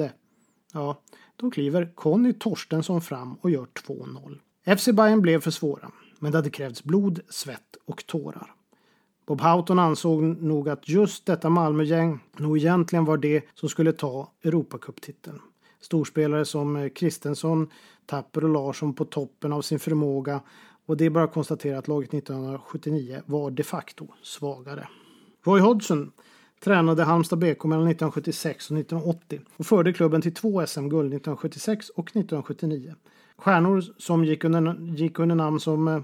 ja, 0.72 1.00
då 1.36 1.50
kliver 1.50 1.92
Conny 1.94 2.32
Torstensson 2.32 3.02
fram 3.02 3.34
och 3.34 3.50
gör 3.50 3.66
2-0. 3.86 4.76
FC 4.76 4.88
Bayern 4.92 5.20
blev 5.20 5.40
för 5.40 5.50
svåra, 5.50 5.90
men 6.18 6.32
det 6.32 6.38
hade 6.38 6.50
krävts 6.50 6.84
blod, 6.84 7.20
svett 7.28 7.76
och 7.86 8.06
tårar. 8.06 8.54
Bob 9.32 9.40
Houghton 9.40 9.78
ansåg 9.78 10.22
nog 10.22 10.68
att 10.68 10.88
just 10.88 11.26
detta 11.26 11.50
Malmögäng 11.50 12.20
nog 12.36 12.58
egentligen 12.58 13.04
var 13.04 13.16
det 13.16 13.44
som 13.54 13.68
skulle 13.68 13.92
ta 13.92 14.30
Europacuptiteln. 14.42 15.40
Storspelare 15.80 16.44
som 16.44 16.76
eh, 16.76 16.88
Kristensson, 16.88 17.70
Tapper 18.06 18.44
och 18.44 18.50
Larsson 18.50 18.94
på 18.94 19.04
toppen 19.04 19.52
av 19.52 19.62
sin 19.62 19.78
förmåga 19.78 20.40
och 20.86 20.96
det 20.96 21.04
är 21.04 21.10
bara 21.10 21.24
att 21.24 21.32
konstatera 21.32 21.78
att 21.78 21.88
laget 21.88 22.14
1979 22.14 23.22
var 23.26 23.50
de 23.50 23.62
facto 23.62 24.08
svagare. 24.22 24.88
Roy 25.44 25.60
Hodgson 25.60 26.12
tränade 26.64 27.04
Halmstad 27.04 27.38
BK 27.38 27.64
mellan 27.64 27.86
1976 27.86 28.70
och 28.70 28.78
1980 28.78 29.40
och 29.56 29.66
förde 29.66 29.92
klubben 29.92 30.22
till 30.22 30.34
två 30.34 30.66
SM-guld 30.66 31.14
1976 31.14 31.88
och 31.88 32.08
1979. 32.08 32.94
Stjärnor 33.36 33.84
som 33.98 34.24
gick 34.24 34.44
under, 34.44 34.94
gick 34.96 35.18
under 35.18 35.34
namn 35.34 35.60
som 35.60 35.88
eh, 35.88 36.00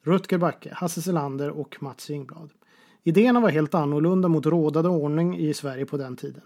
Rutger 0.00 0.38
Backe, 0.38 0.74
Hasse 0.74 1.02
Selander 1.02 1.50
och 1.50 1.76
Mats 1.82 2.10
Ingblad. 2.10 2.50
Idéerna 3.04 3.40
var 3.40 3.50
helt 3.50 3.74
annorlunda 3.74 4.28
mot 4.28 4.46
rådande 4.46 4.88
ordning 4.88 5.38
i 5.38 5.54
Sverige 5.54 5.86
på 5.86 5.96
den 5.96 6.16
tiden. 6.16 6.42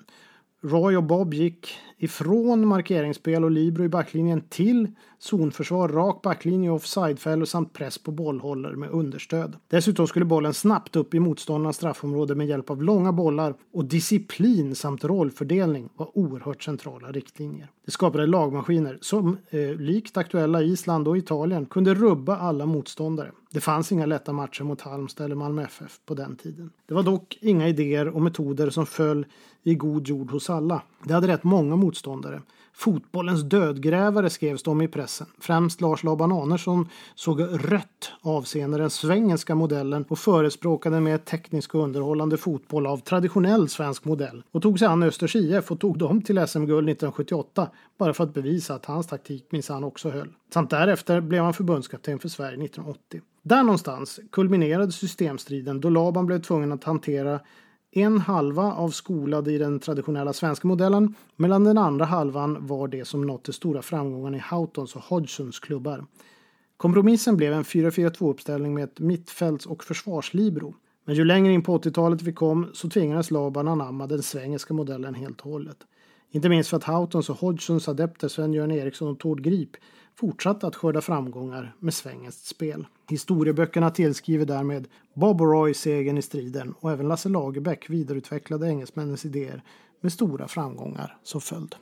Roy 0.63 0.97
och 0.97 1.03
Bob 1.03 1.35
gick 1.35 1.69
ifrån 1.99 2.67
markeringsspel 2.67 3.45
och 3.45 3.51
libero 3.51 3.85
i 3.85 3.89
backlinjen 3.89 4.41
till 4.49 4.89
zonförsvar, 5.19 5.89
rak 5.89 6.23
backlinje, 6.23 6.71
offsidefällor 6.71 7.45
samt 7.45 7.73
press 7.73 7.99
på 7.99 8.11
bollhållare 8.11 8.77
med 8.77 8.91
understöd. 8.91 9.57
Dessutom 9.69 10.07
skulle 10.07 10.25
bollen 10.25 10.55
snabbt 10.55 10.97
upp 10.97 11.15
i 11.15 11.21
motståndarnas 11.21 11.77
straffområde 11.77 12.35
med 12.35 12.47
hjälp 12.47 12.71
av 12.71 12.83
långa 12.83 13.13
bollar 13.13 13.55
och 13.73 13.85
disciplin 13.85 14.75
samt 14.75 15.05
rollfördelning 15.05 15.89
var 15.97 16.19
oerhört 16.19 16.63
centrala 16.63 17.13
riktlinjer. 17.13 17.71
Det 17.85 17.91
skapade 17.91 18.27
lagmaskiner 18.27 18.99
som, 19.01 19.39
eh, 19.51 19.75
likt 19.75 20.17
aktuella 20.17 20.63
Island 20.63 21.09
och 21.09 21.19
Italien, 21.19 21.67
kunde 21.67 21.95
rubba 21.95 22.37
alla 22.37 22.67
motståndare. 22.67 23.33
Det 23.51 23.61
fanns 23.61 23.93
inga 23.93 24.07
lätta 24.07 24.33
matcher 24.33 24.65
mot 24.65 24.81
Halmstad 24.81 25.25
eller 25.25 25.37
Malmö 25.37 25.63
FF 25.63 26.01
på 26.07 26.15
den 26.15 26.37
tiden. 26.37 26.71
Det 26.87 26.95
var 26.95 27.03
dock 27.03 27.39
inga 27.41 27.69
idéer 27.69 28.09
och 28.09 28.23
metoder 28.23 28.71
som 28.71 28.87
föll 28.87 29.27
i 29.63 29.75
god 29.75 30.09
jord 30.09 30.31
hos 30.31 30.51
alla. 30.51 30.83
Det 31.05 31.15
hade 31.15 31.29
rätt 31.29 31.45
många 31.45 31.77
motståndare. 31.77 32.43
Fotbollens 32.79 33.43
dödgrävare 33.43 34.31
skrevs 34.31 34.63
de 34.63 34.83
i 34.83 34.89
pressen. 34.89 35.27
Främst 35.41 35.81
Lars 35.81 36.05
Laban 36.05 36.33
Arnesson 36.33 36.89
såg 37.15 37.41
rött 37.41 38.13
avseende 38.23 38.79
den 38.79 38.91
svengelska 38.91 39.55
modellen 39.55 40.05
och 40.09 40.19
förespråkade 40.19 41.01
med 41.01 41.25
teknisk 41.25 41.75
och 41.75 41.83
underhållande 41.83 42.37
fotboll 42.37 42.87
av 42.87 42.99
traditionell 42.99 43.69
svensk 43.69 44.05
modell 44.05 44.43
och 44.53 44.63
tog 44.63 44.79
sig 44.79 44.89
an 44.89 45.03
Östers 45.03 45.37
IF 45.37 45.71
och 45.71 45.81
tog 45.81 45.99
dem 45.99 46.23
till 46.23 46.47
SM-guld 46.47 46.89
1978 46.89 47.69
bara 47.99 48.15
för 48.15 48.25
att 48.25 48.35
bevisa 48.35 48.75
att 48.75 48.87
hans 48.87 49.07
taktik 49.07 49.47
minsann 49.51 49.85
också 49.85 50.11
höll. 50.11 50.29
Samt 50.55 50.71
därefter 50.71 51.21
blev 51.21 51.43
han 51.43 51.55
förbundskapten 51.55 52.19
för 52.19 52.29
Sverige 52.29 52.65
1980. 52.65 53.21
Där 53.43 53.63
någonstans 53.63 54.21
kulminerade 54.33 54.93
systemstriden 54.93 55.81
då 55.81 55.91
Laban 55.91 56.27
blev 56.27 56.43
tvungen 56.43 56.73
att 56.73 56.85
hantera 56.85 57.41
en 57.97 58.21
halva 58.21 58.73
av 58.73 58.91
skolade 58.91 59.53
i 59.53 59.59
den 59.59 59.81
traditionella 59.81 60.33
svenska 60.33 60.69
modellen 60.69 61.15
medan 61.37 61.65
den 61.65 61.79
andra 61.79 62.05
halvan 62.05 62.67
var 62.67 62.89
det 62.89 63.05
som 63.05 63.23
nått 63.27 63.45
de 63.45 63.53
stora 63.53 63.83
framgångarna 63.83 64.37
i 64.37 64.43
Houghtons 64.51 64.97
och 64.97 65.03
Hodgsons 65.03 65.59
klubbar. 65.59 66.05
Kompromissen 66.77 67.37
blev 67.37 67.53
en 67.53 67.63
4-4-2 67.63 68.31
uppställning 68.31 68.75
med 68.75 68.85
ett 68.85 69.01
mittfälts 69.01 69.67
och 69.67 69.85
försvarslibero. 69.85 70.75
Men 71.05 71.15
ju 71.15 71.25
längre 71.25 71.53
in 71.53 71.63
på 71.63 71.79
80-talet 71.79 72.23
vi 72.23 72.33
kom 72.33 72.67
så 72.73 72.89
tvingades 72.89 73.31
Laban 73.31 73.69
anamma 73.69 74.07
den 74.07 74.23
svengelska 74.23 74.75
modellen 74.75 75.15
helt 75.15 75.41
och 75.41 75.51
hållet. 75.51 75.77
Inte 76.31 76.49
minst 76.49 76.71
för 76.71 76.77
att 76.77 76.85
Houghtons 76.85 77.31
och 77.31 77.37
Hodgsons 77.37 77.89
adepter 77.89 78.29
Sven-Göran 78.29 78.71
Eriksson 78.71 79.09
och 79.09 79.19
Tord 79.19 79.41
Grip 79.41 79.71
fortsatte 80.21 80.67
att 80.67 80.77
skörda 80.77 81.01
framgångar 81.01 81.75
med 81.79 81.95
svengelskt 81.95 82.47
spel. 82.47 82.87
Historieböckerna 83.09 83.91
tillskriver 83.91 84.47
därmed 84.47 84.89
Bob 85.15 85.41
Roy 85.41 85.75
segern 85.75 86.19
i 86.19 86.23
striden 86.23 86.75
och 86.81 86.91
även 86.93 87.09
Lasse 87.09 87.29
Lagerbäck 87.29 87.91
vidareutvecklade 87.91 88.69
engelsmännens 88.69 89.25
idéer 89.25 89.63
med 90.01 90.13
stora 90.13 90.49
framgångar 90.49 91.17
som 91.23 91.41
följd. 91.41 91.75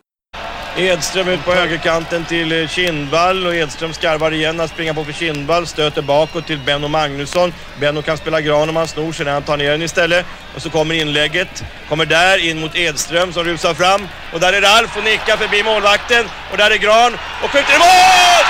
Edström 0.77 1.29
ut 1.29 1.45
på 1.45 1.53
högerkanten 1.53 2.25
till 2.25 2.63
eh, 2.63 2.69
Kindvall 2.69 3.47
och 3.47 3.55
Edström 3.55 3.93
skarvar 3.93 4.33
igen 4.33 4.61
att 4.61 4.71
springa 4.71 4.95
på 4.95 5.05
för 5.05 5.13
Kindvall. 5.13 5.67
Stöter 5.67 6.03
bakåt 6.03 6.47
till 6.47 6.59
Benno 6.59 6.89
Magnusson. 6.89 7.53
Benno 7.81 8.03
kan 8.03 8.17
spela 8.17 8.41
gran 8.41 8.69
om 8.69 8.77
han 8.77 8.89
snor 8.89 9.13
sig 9.13 9.25
när 9.25 9.33
han 9.33 9.43
tar 9.43 9.57
ner 9.57 9.71
den 9.71 9.83
istället. 9.83 10.27
Och 10.55 10.63
så 10.63 10.71
kommer 10.71 10.95
inlägget. 10.95 11.65
Kommer 11.89 12.07
där 12.07 12.49
in 12.49 12.61
mot 12.61 12.77
Edström 12.77 13.33
som 13.33 13.45
rusar 13.45 13.75
fram. 13.75 14.09
Och 14.33 14.41
där 14.41 14.53
är 14.53 14.61
Ralf 14.61 14.97
och 14.97 15.05
nickar 15.05 15.37
förbi 15.37 15.63
målvakten. 15.63 16.25
Och 16.51 16.57
där 16.57 16.71
är 16.71 16.77
Gran 16.77 17.13
och 17.43 17.51
skjuter 17.51 17.75
i 17.75 17.79
mål! 17.79 18.45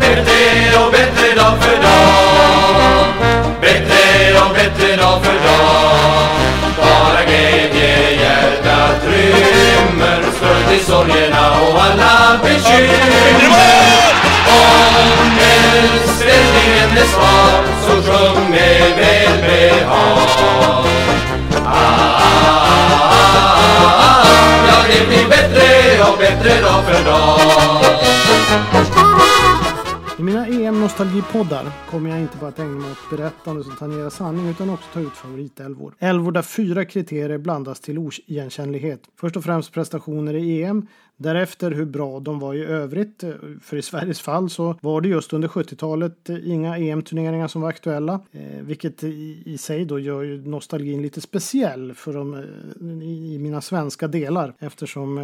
Bättre 0.00 0.78
och 0.84 0.92
bättre 0.92 1.34
dag 1.34 1.62
för 1.62 1.82
dag 1.82 3.06
Bättre 3.60 4.40
och 4.40 4.54
bättre 4.54 4.96
dag 4.96 5.24
för 5.24 5.32
dag 5.32 5.47
rymmer 10.68 10.78
Skuld 10.78 10.80
i 10.80 10.84
sorgerna 10.84 11.50
och 11.60 11.82
alla 11.82 12.38
bekymmer 12.42 13.78
Om 14.48 15.38
ställningen 16.16 16.98
är 16.98 17.06
svag 17.06 17.64
så 17.86 18.12
sjung 18.12 18.50
med 18.50 18.82
välbehag 18.96 20.18
ah, 21.54 21.66
ah, 21.66 22.20
ah, 22.20 22.42
ah, 23.00 23.34
ah, 23.98 24.26
Ja, 24.68 24.76
det 24.88 25.06
blir 25.08 25.28
bättre 25.28 26.02
och 26.02 26.18
bättre 26.18 27.97
nostalgipoddar 30.88 31.72
kommer 31.90 32.10
jag 32.10 32.20
inte 32.20 32.36
bara 32.36 32.48
att 32.48 32.58
ägna 32.58 32.78
mig 32.78 32.90
åt 32.90 33.10
berättande 33.10 33.64
som 33.64 33.76
tangerar 33.76 34.10
sanning 34.10 34.48
utan 34.48 34.70
också 34.70 34.88
ta 34.92 35.00
ut 35.00 35.12
favoritälvor. 35.12 35.94
Älvor 35.98 36.32
där 36.32 36.42
fyra 36.42 36.84
kriterier 36.84 37.38
blandas 37.38 37.80
till 37.80 37.98
oigenkännlighet. 37.98 39.00
Först 39.20 39.36
och 39.36 39.44
främst 39.44 39.72
prestationer 39.72 40.34
i 40.34 40.62
EM, 40.62 40.86
Därefter 41.20 41.70
hur 41.70 41.84
bra 41.84 42.20
de 42.20 42.38
var 42.38 42.54
i 42.54 42.64
övrigt. 42.64 43.22
Eh, 43.22 43.30
för 43.62 43.76
i 43.76 43.82
Sveriges 43.82 44.20
fall 44.20 44.50
så 44.50 44.74
var 44.80 45.00
det 45.00 45.08
just 45.08 45.32
under 45.32 45.48
70-talet 45.48 46.30
eh, 46.30 46.50
inga 46.50 46.78
EM-turneringar 46.78 47.48
som 47.48 47.62
var 47.62 47.68
aktuella. 47.68 48.20
Eh, 48.32 48.62
vilket 48.62 49.04
i, 49.04 49.58
sig 49.58 49.84
då 49.84 49.98
gör 49.98 50.22
ju 50.22 50.48
nostalgin 50.48 51.02
lite 51.02 51.20
speciell 51.20 51.94
för 51.94 52.12
de, 52.12 52.44
i 53.02 53.38
mina 53.38 53.60
svenska 53.60 54.08
delar. 54.08 54.54
Eftersom 54.58 55.18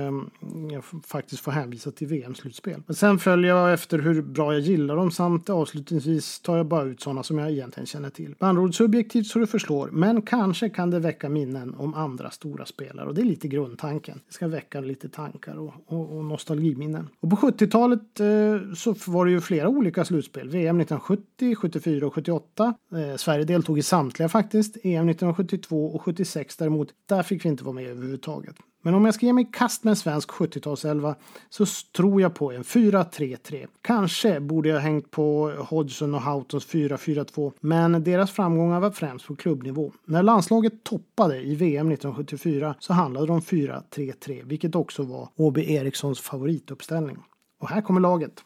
jag 0.72 0.84
faktiskt 1.06 1.42
får 1.42 1.52
hänvisa 1.52 1.90
till 1.90 2.06
VM-slutspel. 2.06 2.82
Men 2.86 2.96
sen 2.96 3.18
följer 3.18 3.50
jag 3.50 3.72
efter 3.72 3.98
hur 3.98 4.22
bra 4.22 4.52
jag 4.52 4.62
gillar 4.62 4.96
dem 4.96 5.10
samt 5.10 5.50
avslutningsvis 5.50 6.40
tar 6.40 6.56
jag 6.56 6.66
bara 6.66 6.84
ut 6.84 7.00
sådana 7.00 7.22
som 7.22 7.38
jag 7.38 7.50
egentligen 7.50 7.86
känner 7.86 8.10
till. 8.10 8.34
Med 8.38 8.48
andra 8.48 8.62
ord 8.62 8.74
subjektivt 8.74 9.26
så 9.26 9.38
du 9.38 9.46
förslår. 9.46 9.88
Men 9.92 10.22
kanske 10.22 10.68
kan 10.68 10.90
det 10.90 10.98
väcka 10.98 11.28
minnen 11.28 11.74
om 11.74 11.94
andra 11.94 12.30
stora 12.30 12.66
spelare. 12.66 13.08
Och 13.08 13.14
det 13.14 13.20
är 13.20 13.24
lite 13.24 13.48
grundtanken. 13.48 14.20
Det 14.26 14.34
ska 14.34 14.48
väcka 14.48 14.80
lite 14.80 15.08
tankar 15.08 15.58
och 15.58 15.74
och, 15.87 16.17
och 16.17 16.25
nostalgiminnen. 16.25 17.09
Och 17.21 17.31
på 17.31 17.37
70-talet 17.37 18.21
eh, 18.21 18.75
så 18.75 18.95
var 19.07 19.25
det 19.25 19.31
ju 19.31 19.41
flera 19.41 19.69
olika 19.69 20.05
slutspel. 20.05 20.49
VM 20.49 20.81
1970, 20.81 21.55
74 21.55 22.07
och 22.07 22.14
78. 22.14 22.75
Eh, 22.93 23.17
Sverige 23.17 23.45
deltog 23.45 23.79
i 23.79 23.83
samtliga 23.83 24.29
faktiskt. 24.29 24.76
EM 24.76 25.09
1972 25.09 25.87
och 25.87 26.03
76 26.03 26.57
däremot, 26.57 26.88
där 27.07 27.23
fick 27.23 27.45
vi 27.45 27.49
inte 27.49 27.64
vara 27.64 27.75
med 27.75 27.87
överhuvudtaget. 27.87 28.57
Men 28.85 28.95
om 28.95 29.05
jag 29.05 29.14
ska 29.14 29.26
ge 29.26 29.33
mig 29.33 29.45
i 29.45 29.49
kast 29.53 29.85
med 29.85 29.91
en 29.91 29.97
svensk 29.97 30.31
70-talselva 30.31 31.14
så 31.49 31.67
tror 31.97 32.21
jag 32.21 32.35
på 32.35 32.53
en 32.53 32.62
4-3-3. 32.62 33.67
Kanske 33.83 34.41
borde 34.41 34.69
jag 34.69 34.81
hängt 34.81 35.11
på 35.11 35.53
Hodgson 35.69 36.14
och 36.14 36.23
Houghtons 36.23 36.67
4-4-2 36.67 37.53
men 37.61 38.05
deras 38.05 38.31
framgångar 38.31 38.81
var 38.81 38.91
främst 38.91 39.26
på 39.26 39.37
klubbnivå. 39.37 39.93
När 40.05 40.23
landslaget 40.23 40.85
toppade 40.85 41.43
i 41.43 41.55
VM 41.55 41.93
1974 41.93 42.75
så 42.79 42.93
handlade 42.93 43.26
det 43.26 43.33
om 43.33 43.41
4-3-3 43.41 44.43
vilket 44.45 44.75
också 44.75 45.03
var 45.03 45.29
Åby 45.37 45.75
Erikssons 45.75 46.21
favorituppställning. 46.21 47.19
Och 47.61 47.69
här 47.69 47.81
kommer 47.81 48.00
laget. 48.00 48.45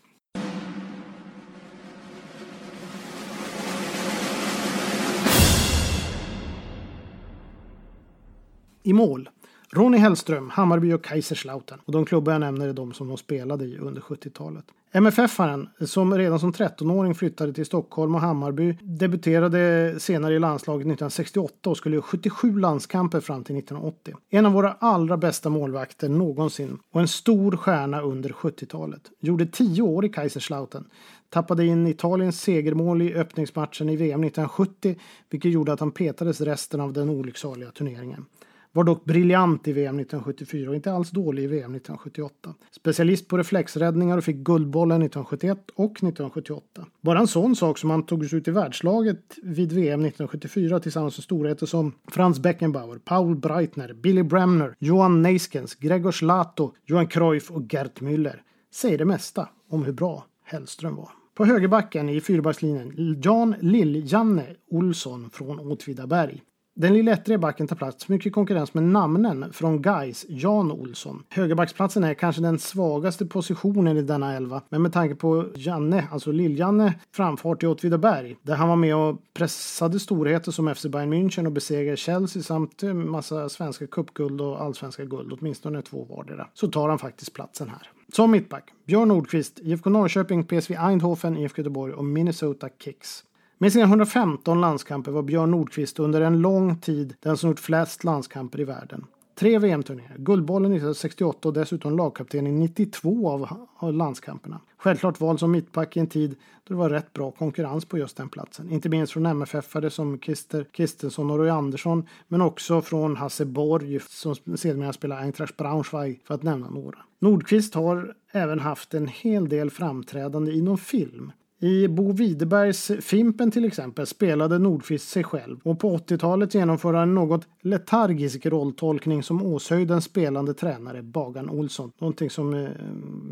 I 8.82 8.92
mål 8.92 9.28
Ronny 9.72 9.98
Hellström, 9.98 10.50
Hammarby 10.50 10.92
och 10.92 11.04
Kaiserslautern. 11.04 11.78
Och 11.84 11.92
de 11.92 12.04
klubbar 12.04 12.32
jag 12.32 12.40
nämner 12.40 12.68
är 12.68 12.72
de 12.72 12.92
som 12.92 13.08
de 13.08 13.16
spelade 13.16 13.64
i 13.64 13.78
under 13.78 14.00
70-talet. 14.00 14.64
MFF-aren, 14.92 15.68
som 15.80 16.18
redan 16.18 16.40
som 16.40 16.52
13-åring 16.52 17.14
flyttade 17.14 17.52
till 17.52 17.66
Stockholm 17.66 18.14
och 18.14 18.20
Hammarby, 18.20 18.78
debuterade 18.82 19.94
senare 20.00 20.34
i 20.34 20.38
landslaget 20.38 20.80
1968 20.80 21.70
och 21.70 21.76
skulle 21.76 21.96
göra 21.96 22.02
77 22.02 22.58
landskamper 22.58 23.20
fram 23.20 23.44
till 23.44 23.58
1980. 23.58 24.14
En 24.30 24.46
av 24.46 24.52
våra 24.52 24.72
allra 24.72 25.16
bästa 25.16 25.50
målvakter 25.50 26.08
någonsin 26.08 26.78
och 26.92 27.00
en 27.00 27.08
stor 27.08 27.56
stjärna 27.56 28.00
under 28.00 28.30
70-talet. 28.30 29.02
Gjorde 29.20 29.46
10 29.46 29.82
år 29.82 30.04
i 30.04 30.08
Kaiserslautern 30.08 30.84
tappade 31.30 31.66
in 31.66 31.86
Italiens 31.86 32.40
segermål 32.40 33.02
i 33.02 33.14
öppningsmatchen 33.14 33.88
i 33.88 33.96
VM 33.96 34.24
1970 34.24 34.96
vilket 35.30 35.52
gjorde 35.52 35.72
att 35.72 35.80
han 35.80 35.90
petades 35.90 36.40
resten 36.40 36.80
av 36.80 36.92
den 36.92 37.10
olycksaliga 37.10 37.70
turneringen. 37.70 38.24
Var 38.72 38.84
dock 38.84 39.04
briljant 39.04 39.68
i 39.68 39.72
VM 39.72 39.98
1974 39.98 40.70
och 40.70 40.76
inte 40.76 40.92
alls 40.92 41.10
dålig 41.10 41.44
i 41.44 41.46
VM 41.46 41.74
1978. 41.74 42.54
Specialist 42.70 43.28
på 43.28 43.38
reflexräddningar 43.38 44.18
och 44.18 44.24
fick 44.24 44.36
Guldbollen 44.36 45.02
1971 45.02 45.58
och 45.74 45.90
1978. 45.90 46.86
Bara 47.00 47.18
en 47.18 47.26
sån 47.26 47.56
sak 47.56 47.78
som 47.78 47.90
han 47.90 48.06
tog 48.06 48.32
ut 48.32 48.48
i 48.48 48.50
världslaget 48.50 49.38
vid 49.42 49.72
VM 49.72 50.00
1974 50.00 50.80
tillsammans 50.80 51.18
med 51.18 51.24
storheter 51.24 51.66
som 51.66 51.92
Franz 52.08 52.38
Beckenbauer, 52.38 52.98
Paul 52.98 53.36
Breitner, 53.36 53.92
Billy 53.92 54.22
Bremner, 54.22 54.74
Johan 54.78 55.22
Neiskens, 55.22 55.74
Gregor 55.74 56.12
Schlato, 56.12 56.72
Johan 56.86 57.06
Cruyff 57.06 57.50
och 57.50 57.62
Gert 57.72 58.00
Müller 58.00 58.40
säger 58.74 58.98
det 58.98 59.04
mesta 59.04 59.48
om 59.68 59.84
hur 59.84 59.92
bra 59.92 60.26
Hellström 60.44 60.96
var. 60.96 61.08
På 61.34 61.44
högerbacken 61.44 62.08
i 62.08 62.20
fyrbackslinjen 62.20 63.20
Jan 63.22 63.54
Lill-Janne 63.60 64.46
Olsson 64.70 65.30
från 65.30 65.60
Åtvidaberg. 65.60 66.42
Den 66.80 66.94
lilla 66.94 67.12
ettriga 67.12 67.38
backen 67.38 67.66
tar 67.66 67.76
plats 67.76 68.08
mycket 68.08 68.32
konkurrens 68.32 68.74
med 68.74 68.84
namnen 68.84 69.52
från 69.52 69.82
Guys 69.82 70.26
Jan 70.28 70.72
Olsson. 70.72 71.22
Högerbacksplatsen 71.28 72.04
är 72.04 72.14
kanske 72.14 72.42
den 72.42 72.58
svagaste 72.58 73.26
positionen 73.26 73.96
i 73.96 74.02
denna 74.02 74.34
elva, 74.34 74.62
men 74.68 74.82
med 74.82 74.92
tanke 74.92 75.14
på 75.14 75.46
Janne, 75.54 76.08
alltså 76.12 76.32
Lill-Janne, 76.32 76.94
framfart 77.12 77.62
i 77.62 77.66
Åtvidaberg, 77.66 78.36
där 78.42 78.54
han 78.54 78.68
var 78.68 78.76
med 78.76 78.96
och 78.96 79.18
pressade 79.34 80.00
storheter 80.00 80.52
som 80.52 80.74
FC 80.74 80.86
Bayern 80.86 81.12
München 81.12 81.46
och 81.46 81.52
besegrade 81.52 81.96
Chelsea 81.96 82.42
samt 82.42 82.82
massa 82.82 83.48
svenska 83.48 83.86
cupguld 83.86 84.40
och 84.40 84.62
allsvenska 84.62 85.04
guld, 85.04 85.32
åtminstone 85.32 85.82
två 85.82 86.04
vardera, 86.04 86.48
så 86.54 86.68
tar 86.68 86.88
han 86.88 86.98
faktiskt 86.98 87.32
platsen 87.32 87.68
här. 87.68 87.90
Som 88.12 88.30
mittback, 88.30 88.70
Björn 88.86 89.08
Nordqvist, 89.08 89.58
IFK 89.58 89.90
Norrköping, 89.90 90.44
PSV 90.44 90.74
Eindhoven, 90.74 91.36
IFK 91.36 91.58
Göteborg 91.58 91.92
och 91.92 92.04
Minnesota 92.04 92.68
Kicks. 92.78 93.24
Med 93.60 93.72
sina 93.72 93.84
115 93.84 94.60
landskamper 94.60 95.12
var 95.12 95.22
Björn 95.22 95.50
Nordqvist 95.50 95.98
under 95.98 96.20
en 96.20 96.40
lång 96.40 96.76
tid 96.76 97.14
den 97.20 97.36
som 97.36 97.50
gjort 97.50 97.60
flest 97.60 98.04
landskamper 98.04 98.60
i 98.60 98.64
världen. 98.64 99.06
Tre 99.38 99.58
VM-turneringar, 99.58 100.16
Guldbollen 100.18 100.72
1968 100.72 101.48
och 101.48 101.54
dessutom 101.54 101.96
lagkapten 101.96 102.46
i 102.46 102.52
92 102.52 103.48
av 103.78 103.92
landskamperna. 103.92 104.60
Självklart 104.76 105.20
vald 105.20 105.40
som 105.40 105.50
mittback 105.50 105.96
i 105.96 106.00
en 106.00 106.06
tid 106.06 106.30
då 106.64 106.74
det 106.74 106.78
var 106.78 106.90
rätt 106.90 107.12
bra 107.12 107.30
konkurrens 107.30 107.84
på 107.84 107.98
just 107.98 108.16
den 108.16 108.28
platsen. 108.28 108.70
Inte 108.70 108.88
minst 108.88 109.12
från 109.12 109.26
MFF-are 109.26 109.88
som 109.88 110.18
Christer 110.20 110.64
Kristensson 110.72 111.30
och 111.30 111.38
Roy 111.38 111.48
Andersson 111.48 112.06
men 112.28 112.42
också 112.42 112.82
från 112.82 113.16
Hasse 113.16 113.44
Borg 113.44 114.00
som 114.00 114.34
sedermera 114.34 114.92
spelade 114.92 115.20
Eintracht 115.20 115.56
Braunschweig 115.56 116.20
för 116.24 116.34
att 116.34 116.42
nämna 116.42 116.70
några. 116.70 116.98
Nordqvist 117.18 117.74
har 117.74 118.14
även 118.32 118.60
haft 118.60 118.94
en 118.94 119.08
hel 119.08 119.48
del 119.48 119.70
framträdande 119.70 120.52
inom 120.52 120.78
film. 120.78 121.32
I 121.60 121.88
Bo 121.88 122.12
Widerbergs 122.12 122.90
Fimpen 123.00 123.50
till 123.50 123.64
exempel 123.64 124.06
spelade 124.06 124.58
Nordqvist 124.58 125.08
sig 125.08 125.24
själv 125.24 125.60
och 125.62 125.80
på 125.80 125.96
80-talet 125.96 126.54
genomförde 126.54 126.98
han 126.98 127.08
en 127.08 127.14
något 127.14 127.48
letargisk 127.60 128.46
rolltolkning 128.46 129.22
som 129.22 129.42
åshöjdens 129.42 130.04
spelande 130.04 130.54
tränare 130.54 131.02
Bagan 131.02 131.50
Olsson. 131.50 131.92
Någonting 131.98 132.30
som 132.30 132.54
eh, 132.54 132.68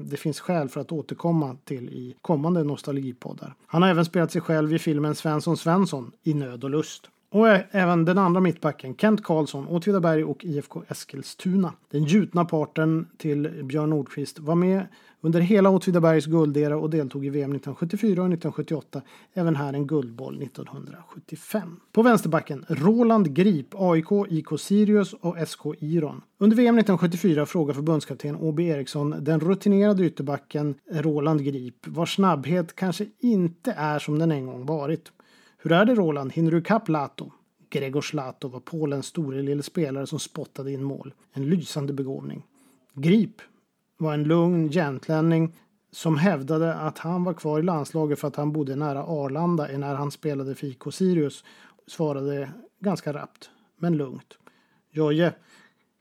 det 0.04 0.16
finns 0.16 0.40
skäl 0.40 0.68
för 0.68 0.80
att 0.80 0.92
återkomma 0.92 1.56
till 1.64 1.88
i 1.88 2.16
kommande 2.22 2.64
nostalgipoddar. 2.64 3.54
Han 3.66 3.82
har 3.82 3.88
även 3.88 4.04
spelat 4.04 4.32
sig 4.32 4.40
själv 4.40 4.74
i 4.74 4.78
filmen 4.78 5.14
Svensson 5.14 5.56
Svensson 5.56 6.12
i 6.22 6.34
Nöd 6.34 6.64
och 6.64 6.70
lust. 6.70 7.10
Och 7.28 7.48
även 7.70 8.04
den 8.04 8.18
andra 8.18 8.40
mittbacken, 8.40 8.96
Kent 8.96 9.24
Karlsson, 9.24 9.66
Åtvidaberg 9.66 10.24
och 10.24 10.44
IFK 10.44 10.82
Eskilstuna. 10.88 11.72
Den 11.90 12.04
gjutna 12.04 12.44
parten 12.44 13.06
till 13.16 13.64
Björn 13.64 13.90
Nordqvist 13.90 14.38
var 14.38 14.54
med 14.54 14.86
under 15.20 15.40
hela 15.40 15.70
Åtvidabergs 15.70 16.26
guldera 16.26 16.76
och 16.76 16.90
deltog 16.90 17.26
i 17.26 17.30
VM 17.30 17.50
1974 17.50 18.10
och 18.10 18.28
1978. 18.28 19.02
Även 19.34 19.56
här 19.56 19.72
en 19.72 19.86
guldboll 19.86 20.42
1975. 20.42 21.80
På 21.92 22.02
vänsterbacken 22.02 22.64
Roland 22.68 23.34
Grip, 23.34 23.74
AIK, 23.74 24.06
IK 24.28 24.46
Sirius 24.58 25.12
och 25.12 25.36
SK 25.48 25.60
Iron. 25.78 26.22
Under 26.38 26.56
VM 26.56 26.78
1974 26.78 27.46
frågar 27.46 27.74
förbundskapten 27.74 28.36
Åby 28.36 28.66
Eriksson 28.66 29.14
den 29.20 29.40
rutinerade 29.40 30.04
ytterbacken 30.04 30.74
Roland 30.92 31.44
Grip 31.44 31.86
vars 31.86 32.14
snabbhet 32.14 32.76
kanske 32.76 33.06
inte 33.18 33.72
är 33.72 33.98
som 33.98 34.18
den 34.18 34.32
en 34.32 34.46
gång 34.46 34.66
varit. 34.66 35.12
Hur 35.66 35.72
är 35.72 35.84
det 35.84 35.94
Roland, 35.94 36.32
hinner 36.32 36.50
du 36.50 36.58
ikapp 36.58 36.88
Lato? 36.88 37.32
Gregor 37.70 38.00
Zlato 38.00 38.48
var 38.48 38.60
Polens 38.60 39.06
store 39.06 39.42
lille 39.42 39.62
spelare 39.62 40.06
som 40.06 40.18
spottade 40.18 40.72
in 40.72 40.82
mål. 40.82 41.14
En 41.32 41.44
lysande 41.44 41.92
begåvning. 41.92 42.42
Grip 42.94 43.42
var 43.98 44.14
en 44.14 44.24
lugn 44.24 44.70
gentlänning 44.70 45.54
som 45.92 46.16
hävdade 46.16 46.74
att 46.74 46.98
han 46.98 47.24
var 47.24 47.34
kvar 47.34 47.58
i 47.58 47.62
landslaget 47.62 48.18
för 48.18 48.28
att 48.28 48.36
han 48.36 48.52
bodde 48.52 48.76
nära 48.76 49.04
Arlanda 49.04 49.68
när 49.78 49.94
han 49.94 50.10
spelade 50.10 50.54
för 50.54 50.66
IK 50.66 50.82
Sirius. 50.90 51.44
Svarade 51.86 52.50
ganska 52.80 53.12
rappt, 53.12 53.50
men 53.78 53.96
lugnt. 53.96 54.38
Joje, 54.90 55.34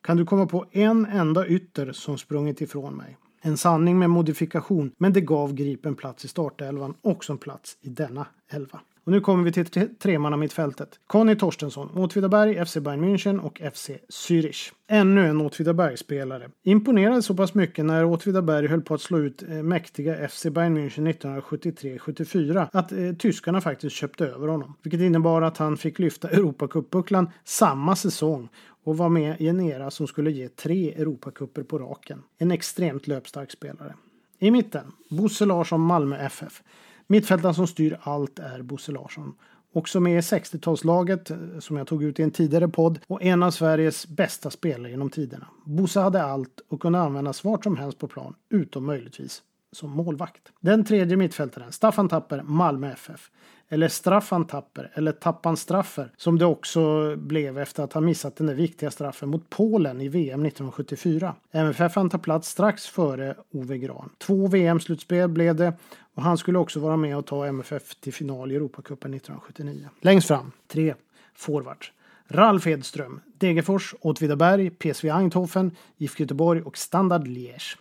kan 0.03 0.17
du 0.17 0.25
komma 0.25 0.45
på 0.45 0.65
en 0.71 1.05
enda 1.05 1.47
ytter 1.47 1.91
som 1.91 2.17
sprungit 2.17 2.61
ifrån 2.61 2.95
mig? 2.95 3.17
En 3.41 3.57
sanning 3.57 3.99
med 3.99 4.09
modifikation, 4.09 4.91
men 4.97 5.13
det 5.13 5.21
gav 5.21 5.53
Grip 5.53 5.85
en 5.85 5.95
plats 5.95 6.25
i 6.25 6.27
startelvan 6.27 6.93
och 7.01 7.29
en 7.29 7.37
plats 7.37 7.77
i 7.81 7.89
denna 7.89 8.27
elva. 8.47 8.79
Och 9.05 9.11
nu 9.11 9.21
kommer 9.21 9.43
vi 9.43 9.51
till 9.51 9.65
tremannamittfältet. 9.65 9.99
tremanna 9.99 10.37
mittfältet. 10.37 10.99
Conny 11.07 11.35
Torstensson, 11.35 11.89
Åtvidaberg, 11.95 12.65
FC 12.65 12.77
Bayern 12.77 13.03
München 13.03 13.39
och 13.39 13.61
FC 13.73 13.89
Zürich. 14.09 14.71
Ännu 14.87 15.27
en 15.27 15.41
Åtvidaberg-spelare. 15.41 16.49
Imponerade 16.63 17.21
så 17.21 17.35
pass 17.35 17.53
mycket 17.53 17.85
när 17.85 18.05
Åtvidaberg 18.05 18.67
höll 18.67 18.81
på 18.81 18.93
att 18.93 19.01
slå 19.01 19.19
ut 19.19 19.43
eh, 19.43 19.49
mäktiga 19.49 20.27
FC 20.27 20.43
Bayern 20.43 20.77
München 20.77 21.13
1973-74 21.13 22.67
att 22.71 22.91
eh, 22.91 23.13
tyskarna 23.19 23.61
faktiskt 23.61 23.95
köpte 23.95 24.27
över 24.27 24.47
honom. 24.47 24.73
Vilket 24.83 25.01
innebar 25.01 25.41
att 25.41 25.57
han 25.57 25.77
fick 25.77 25.99
lyfta 25.99 26.29
Europacupbucklan 26.29 27.29
samma 27.43 27.95
säsong 27.95 28.49
och 28.83 28.97
var 28.97 29.09
med 29.09 29.41
i 29.41 29.47
en 29.47 29.61
era 29.61 29.91
som 29.91 30.07
skulle 30.07 30.31
ge 30.31 30.47
tre 30.47 30.93
Europacuper 30.93 31.63
på 31.63 31.79
raken. 31.79 32.23
En 32.37 32.51
extremt 32.51 33.07
löpstark 33.07 33.51
spelare. 33.51 33.95
I 34.39 34.51
mitten, 34.51 34.91
Bosse 35.09 35.45
Larsson, 35.45 35.81
Malmö 35.81 36.17
FF. 36.17 36.61
Mittfältaren 37.07 37.55
som 37.55 37.67
styr 37.67 37.97
allt 38.01 38.39
är 38.39 38.61
Bosse 38.61 38.91
Larsson. 38.91 39.33
Också 39.73 39.99
med 39.99 40.17
i 40.17 40.19
60-talslaget 40.19 41.31
eh, 41.31 41.59
som 41.59 41.77
jag 41.77 41.87
tog 41.87 42.03
ut 42.03 42.19
i 42.19 42.23
en 42.23 42.31
tidigare 42.31 42.67
podd 42.67 42.99
och 43.07 43.23
en 43.23 43.43
av 43.43 43.51
Sveriges 43.51 44.07
bästa 44.07 44.49
spelare 44.49 44.91
genom 44.91 45.09
tiderna. 45.09 45.47
Bosse 45.65 45.99
hade 45.99 46.23
allt 46.23 46.61
och 46.67 46.81
kunde 46.81 46.99
användas 46.99 47.43
vart 47.43 47.63
som 47.63 47.77
helst 47.77 47.99
på 47.99 48.07
plan, 48.07 48.35
utom 48.49 48.85
möjligtvis 48.85 49.41
som 49.71 49.89
målvakt. 49.89 50.51
Den 50.59 50.85
tredje 50.85 51.17
mittfältaren, 51.17 51.71
Staffan 51.71 52.09
Tapper, 52.09 52.41
Malmö 52.43 52.91
FF. 52.91 53.31
Eller 53.69 53.87
Straffan 53.87 54.47
Tapper, 54.47 54.91
eller 54.93 55.11
Tappan 55.11 55.57
Straffer, 55.57 56.11
som 56.17 56.37
det 56.37 56.45
också 56.45 57.15
blev 57.15 57.57
efter 57.57 57.83
att 57.83 57.93
ha 57.93 58.01
missat 58.01 58.35
den 58.35 58.47
där 58.47 58.53
viktiga 58.53 58.91
straffen 58.91 59.29
mot 59.29 59.49
Polen 59.49 60.01
i 60.01 60.07
VM 60.07 60.45
1974. 60.45 61.35
MFF 61.51 61.95
han 61.95 62.09
tar 62.09 62.19
plats 62.19 62.49
strax 62.49 62.87
före 62.87 63.35
Ove 63.51 63.77
Gran. 63.77 64.09
Två 64.17 64.47
VM-slutspel 64.47 65.29
blev 65.29 65.55
det 65.55 65.73
och 66.13 66.23
han 66.23 66.37
skulle 66.37 66.57
också 66.57 66.79
vara 66.79 66.97
med 66.97 67.17
och 67.17 67.25
ta 67.25 67.45
MFF 67.45 67.95
till 67.95 68.13
final 68.13 68.51
i 68.51 68.55
Europacupen 68.55 69.13
1979. 69.13 69.89
Längst 70.01 70.27
fram, 70.27 70.51
tre 70.67 70.93
forwards. 71.33 71.91
Ralf 72.27 72.67
Edström, 72.67 73.19
Degerfors, 73.37 73.95
Åtvidaberg, 74.01 74.69
PSV 74.69 75.09
Eindhoven, 75.09 75.71
IFK 75.97 76.23
Göteborg 76.23 76.61
och 76.61 76.77
Standard 76.77 77.27
Liège. 77.27 77.77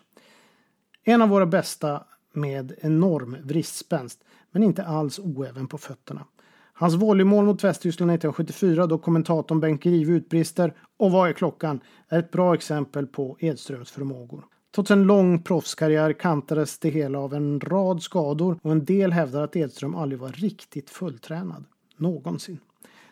En 1.04 1.22
av 1.22 1.28
våra 1.28 1.46
bästa 1.46 2.04
med 2.32 2.74
enorm 2.80 3.36
vristspänst, 3.42 4.24
men 4.54 4.62
inte 4.62 4.84
alls 4.84 5.18
oäven 5.18 5.66
på 5.66 5.78
fötterna. 5.78 6.24
Hans 6.72 6.94
volleymål 6.94 7.44
mot 7.44 7.64
Västtyskland 7.64 8.10
1974 8.10 8.86
då 8.86 8.98
kommentatorn 8.98 9.60
Bengt 9.60 9.82
Grive 9.82 10.12
utbrister 10.12 10.74
“Och 10.96 11.10
vad 11.10 11.28
är 11.28 11.32
klockan?” 11.32 11.80
är 12.08 12.18
ett 12.18 12.30
bra 12.30 12.54
exempel 12.54 13.06
på 13.06 13.36
Edströms 13.40 13.90
förmågor. 13.90 14.44
Trots 14.74 14.90
en 14.90 15.02
lång 15.02 15.42
proffskarriär 15.42 16.12
kantades 16.12 16.78
det 16.78 16.88
hela 16.88 17.18
av 17.18 17.34
en 17.34 17.60
rad 17.60 18.02
skador 18.02 18.58
och 18.62 18.72
en 18.72 18.84
del 18.84 19.12
hävdar 19.12 19.42
att 19.42 19.56
Edström 19.56 19.94
aldrig 19.94 20.18
var 20.18 20.28
riktigt 20.28 20.90
fulltränad. 20.90 21.64
Någonsin. 21.96 22.58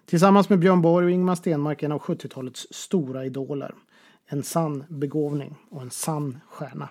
Tillsammans 0.07 0.49
med 0.49 0.59
Björn 0.59 0.83
Borg 0.83 1.05
och 1.05 1.11
Ingmar 1.11 1.35
Stenmark 1.35 1.83
en 1.83 1.93
av 1.93 2.01
70-talets 2.01 2.67
stora 2.71 3.25
idoler. 3.25 3.75
En 4.27 4.43
sann 4.43 4.85
begåvning 4.89 5.57
och 5.71 5.83
en 5.83 5.91
sann 5.91 6.41
stjärna. 6.49 6.89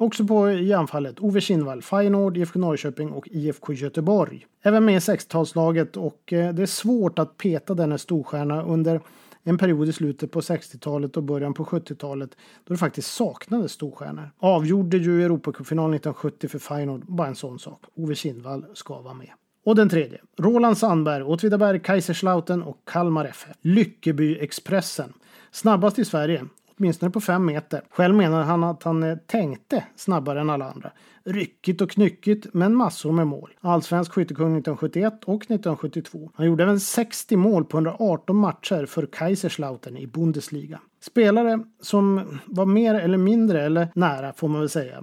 Också 0.00 0.26
på 0.26 0.50
i 0.50 0.72
anfallet 0.72 1.20
Ove 1.20 1.40
Kinnvall, 1.40 1.82
Feyenoord, 1.82 2.36
IFK 2.36 2.58
Norrköping 2.58 3.12
och 3.12 3.28
IFK 3.28 3.72
Göteborg. 3.72 4.46
Även 4.62 4.84
med 4.84 4.94
i 4.94 4.98
60-talslaget 4.98 5.96
och 5.96 6.32
eh, 6.32 6.54
det 6.54 6.62
är 6.62 6.66
svårt 6.66 7.18
att 7.18 7.36
peta 7.36 7.74
denna 7.74 7.98
storstjärna 7.98 8.62
under 8.62 9.00
en 9.42 9.58
period 9.58 9.88
i 9.88 9.92
slutet 9.92 10.30
på 10.30 10.40
60-talet 10.40 11.16
och 11.16 11.22
början 11.22 11.54
på 11.54 11.64
70-talet 11.64 12.30
då 12.64 12.74
det 12.74 12.78
faktiskt 12.78 13.12
saknades 13.12 13.72
storstjärnor. 13.72 14.30
Avgjorde 14.38 14.96
ju 14.96 15.24
Europacupfinalen 15.24 15.94
1970 15.94 16.48
för 16.48 16.58
Feyenoord, 16.58 17.04
bara 17.06 17.28
en 17.28 17.36
sån 17.36 17.58
sak. 17.58 17.84
Ove 17.94 18.14
Kinnvall 18.14 18.66
ska 18.74 19.00
vara 19.00 19.14
med. 19.14 19.30
Och 19.64 19.76
den 19.76 19.88
tredje, 19.88 20.18
Roland 20.38 20.78
Sandberg, 20.78 21.22
Åtvidaberg, 21.22 21.80
Kaiserslautern 21.80 22.62
och 22.62 22.78
Kalmar 22.84 23.24
FF. 23.24 23.56
Lyckeby-Expressen. 23.62 25.12
Snabbast 25.50 25.98
i 25.98 26.04
Sverige 26.04 26.44
åtminstone 26.78 27.10
på 27.10 27.20
fem 27.20 27.44
meter. 27.44 27.82
Själv 27.90 28.14
menar 28.14 28.42
han 28.42 28.64
att 28.64 28.82
han 28.82 29.02
eh, 29.02 29.16
tänkte 29.26 29.84
snabbare 29.96 30.40
än 30.40 30.50
alla 30.50 30.70
andra. 30.70 30.90
Ryckigt 31.24 31.80
och 31.80 31.90
knyckigt, 31.90 32.46
men 32.52 32.74
massor 32.74 33.12
med 33.12 33.26
mål. 33.26 33.50
Allsvensk 33.60 34.12
skyttekung 34.12 34.46
1971 34.46 35.24
och 35.24 35.42
1972. 35.42 36.30
Han 36.34 36.46
gjorde 36.46 36.62
även 36.62 36.80
60 36.80 37.36
mål 37.36 37.64
på 37.64 37.76
118 37.76 38.36
matcher 38.36 38.86
för 38.86 39.06
Kaiserslautern 39.06 39.96
i 39.96 40.06
Bundesliga. 40.06 40.80
Spelare 41.00 41.60
som 41.80 42.38
var 42.46 42.66
mer 42.66 42.94
eller 42.94 43.18
mindre, 43.18 43.62
eller 43.62 43.88
nära 43.94 44.32
får 44.32 44.48
man 44.48 44.60
väl 44.60 44.68
säga, 44.68 45.02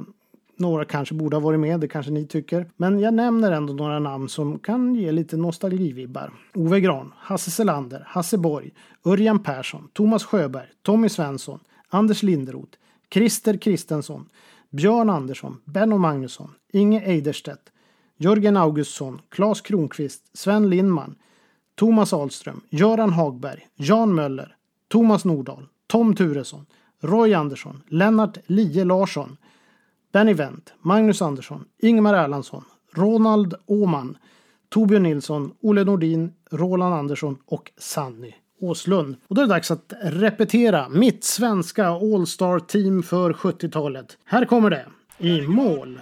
några 0.59 0.85
kanske 0.85 1.15
borde 1.15 1.35
ha 1.35 1.41
varit 1.41 1.59
med, 1.59 1.79
det 1.79 1.87
kanske 1.87 2.11
ni 2.11 2.25
tycker. 2.25 2.69
Men 2.77 2.99
jag 2.99 3.13
nämner 3.13 3.51
ändå 3.51 3.73
några 3.73 3.99
namn 3.99 4.29
som 4.29 4.59
kan 4.59 4.95
ge 4.95 5.11
lite 5.11 5.37
nostalgivibbar. 5.37 6.33
Ove 6.53 6.79
Gran, 6.79 7.13
Hasse 7.17 7.51
Selander, 7.51 8.03
Hasse 8.07 8.37
Borg, 8.37 8.73
Örjan 9.05 9.39
Persson, 9.39 9.89
Thomas 9.93 10.23
Sjöberg, 10.23 10.67
Tommy 10.81 11.09
Svensson, 11.09 11.59
Anders 11.89 12.23
Linderoth, 12.23 12.77
Christer 13.13 13.57
Kristensson, 13.57 14.29
Björn 14.69 15.09
Andersson, 15.09 15.57
Benno 15.65 15.97
Magnusson, 15.97 16.51
Inge 16.73 17.01
Eiderstedt, 17.05 17.71
Jörgen 18.17 18.57
Augustsson, 18.57 19.21
Claes 19.29 19.61
Kronqvist, 19.61 20.37
Sven 20.37 20.69
Lindman, 20.69 21.15
Thomas 21.75 22.13
Ahlström, 22.13 22.61
Göran 22.69 23.13
Hagberg, 23.13 23.67
Jan 23.75 24.15
Möller, 24.15 24.55
Thomas 24.87 25.25
Nordahl, 25.25 25.67
Tom 25.87 26.15
Turesson, 26.15 26.65
Roy 27.01 27.33
Andersson, 27.33 27.81
Lennart 27.87 28.37
Lie 28.47 28.83
Larsson, 28.83 29.37
Danny 30.15 30.33
Wendt, 30.33 30.73
Magnus 30.81 31.21
Andersson, 31.21 31.65
Ingmar 31.81 32.13
Erlandsson, 32.13 32.63
Ronald 32.93 33.53
Åman, 33.65 34.17
Torbjörn 34.69 35.03
Nilsson, 35.03 35.51
Olle 35.61 35.83
Nordin, 35.83 36.33
Roland 36.51 36.93
Andersson 36.93 37.37
och 37.45 37.71
Sanny 37.77 38.33
Åslund. 38.59 39.15
Och 39.27 39.35
då 39.35 39.41
är 39.41 39.45
det 39.45 39.53
dags 39.53 39.71
att 39.71 39.93
repetera 40.03 40.89
mitt 40.89 41.23
svenska 41.23 41.87
All-Star 41.87 42.59
team 42.59 43.03
för 43.03 43.33
70-talet. 43.33 44.17
Här 44.25 44.45
kommer 44.45 44.69
det. 44.69 44.85
I 45.17 45.41
mål. 45.41 46.01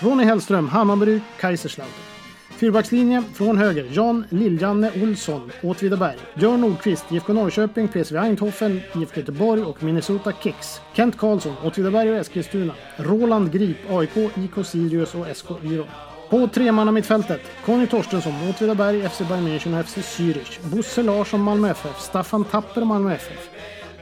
Ronny 0.00 0.24
Hellström, 0.24 0.68
Hammarby, 0.68 1.20
Kaiserslautern. 1.40 2.15
Fyrbackslinje 2.56 3.22
från 3.34 3.58
höger. 3.58 3.86
Jan 3.92 4.24
Liljanne 4.28 4.90
Olsson, 5.02 5.50
Åtvidaberg. 5.62 6.16
Björn 6.34 6.60
Nordqvist, 6.60 7.04
IFK 7.10 7.32
Norrköping, 7.32 7.88
PSV 7.88 8.16
Eindhoven, 8.16 8.80
IFK 8.94 9.20
Göteborg 9.20 9.62
och 9.62 9.82
Minnesota 9.82 10.32
Kicks. 10.42 10.80
Kent 10.94 11.18
Karlsson, 11.18 11.54
Åtvidaberg 11.64 12.10
och 12.10 12.16
Eskilstuna. 12.16 12.74
Roland 12.96 13.52
Grip, 13.52 13.76
AIK, 13.90 14.16
IK 14.16 14.66
Sirius 14.66 15.14
och 15.14 15.26
SK 15.36 15.50
Yron. 15.64 15.86
På 16.30 16.48
tremannamittfältet 16.48 17.40
Conny 17.64 17.86
Torstensson, 17.86 18.34
Åtvidaberg, 18.50 19.08
FC 19.08 19.18
Bayern 19.18 19.48
München 19.48 19.80
och 19.80 19.86
FC 19.86 19.96
Zürich. 19.96 20.76
Bosse 20.76 21.02
Larsson, 21.02 21.40
Malmö 21.40 21.70
FF. 21.70 22.00
Staffan 22.00 22.44
Tapper, 22.44 22.84
Malmö 22.84 23.14
FF. 23.14 23.50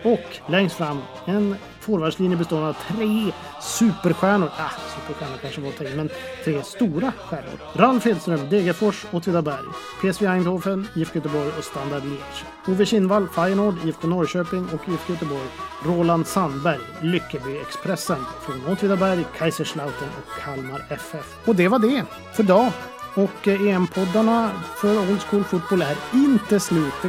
Och 0.02 0.50
längst 0.50 0.76
fram 0.76 0.98
en 1.26 1.56
forwardslinje 1.84 2.36
bestående 2.36 2.68
av 2.68 2.76
tre 2.88 3.32
superstjärnor. 3.62 4.50
Ah, 4.58 4.74
superstjärnor 4.94 5.38
kanske 5.42 5.60
var 5.60 5.68
att 5.68 5.78
ta 5.78 5.84
men 5.96 6.10
tre 6.44 6.62
stora 6.62 7.12
stjärnor. 7.26 7.58
Ralf 7.74 8.06
Edström, 8.06 8.48
Degerfors, 8.50 9.06
Åtvidaberg. 9.12 9.66
PSV 10.00 10.26
Eindhoven, 10.26 10.88
IFK 10.94 11.14
Göteborg 11.14 11.50
och 11.58 11.64
Standard 11.64 12.02
Liège. 12.02 12.44
Ove 12.68 12.86
Kinnvall, 12.86 13.28
Feyenoord, 13.28 13.74
IFK 13.84 14.08
Norrköping 14.08 14.68
och 14.74 14.88
IFK 14.88 15.12
Göteborg. 15.12 15.48
Roland 15.86 16.26
Sandberg, 16.26 16.80
Lyckeby-Expressen 17.00 18.24
från 18.40 18.72
Åtvidaberg, 18.72 19.24
Kaiserslautern 19.38 20.08
och 20.08 20.42
Kalmar 20.42 20.84
FF. 20.90 21.36
Och 21.44 21.56
det 21.56 21.68
var 21.68 21.78
det 21.78 22.04
för 22.34 22.42
idag. 22.42 22.72
Och 23.14 23.48
eh, 23.48 23.62
e 23.62 23.70
EM-poddarna 23.70 24.50
för 24.76 24.98
Old 24.98 25.20
School 25.20 25.44
Football 25.44 25.82
är 25.82 25.96
inte 26.12 26.60
slut. 26.60 27.04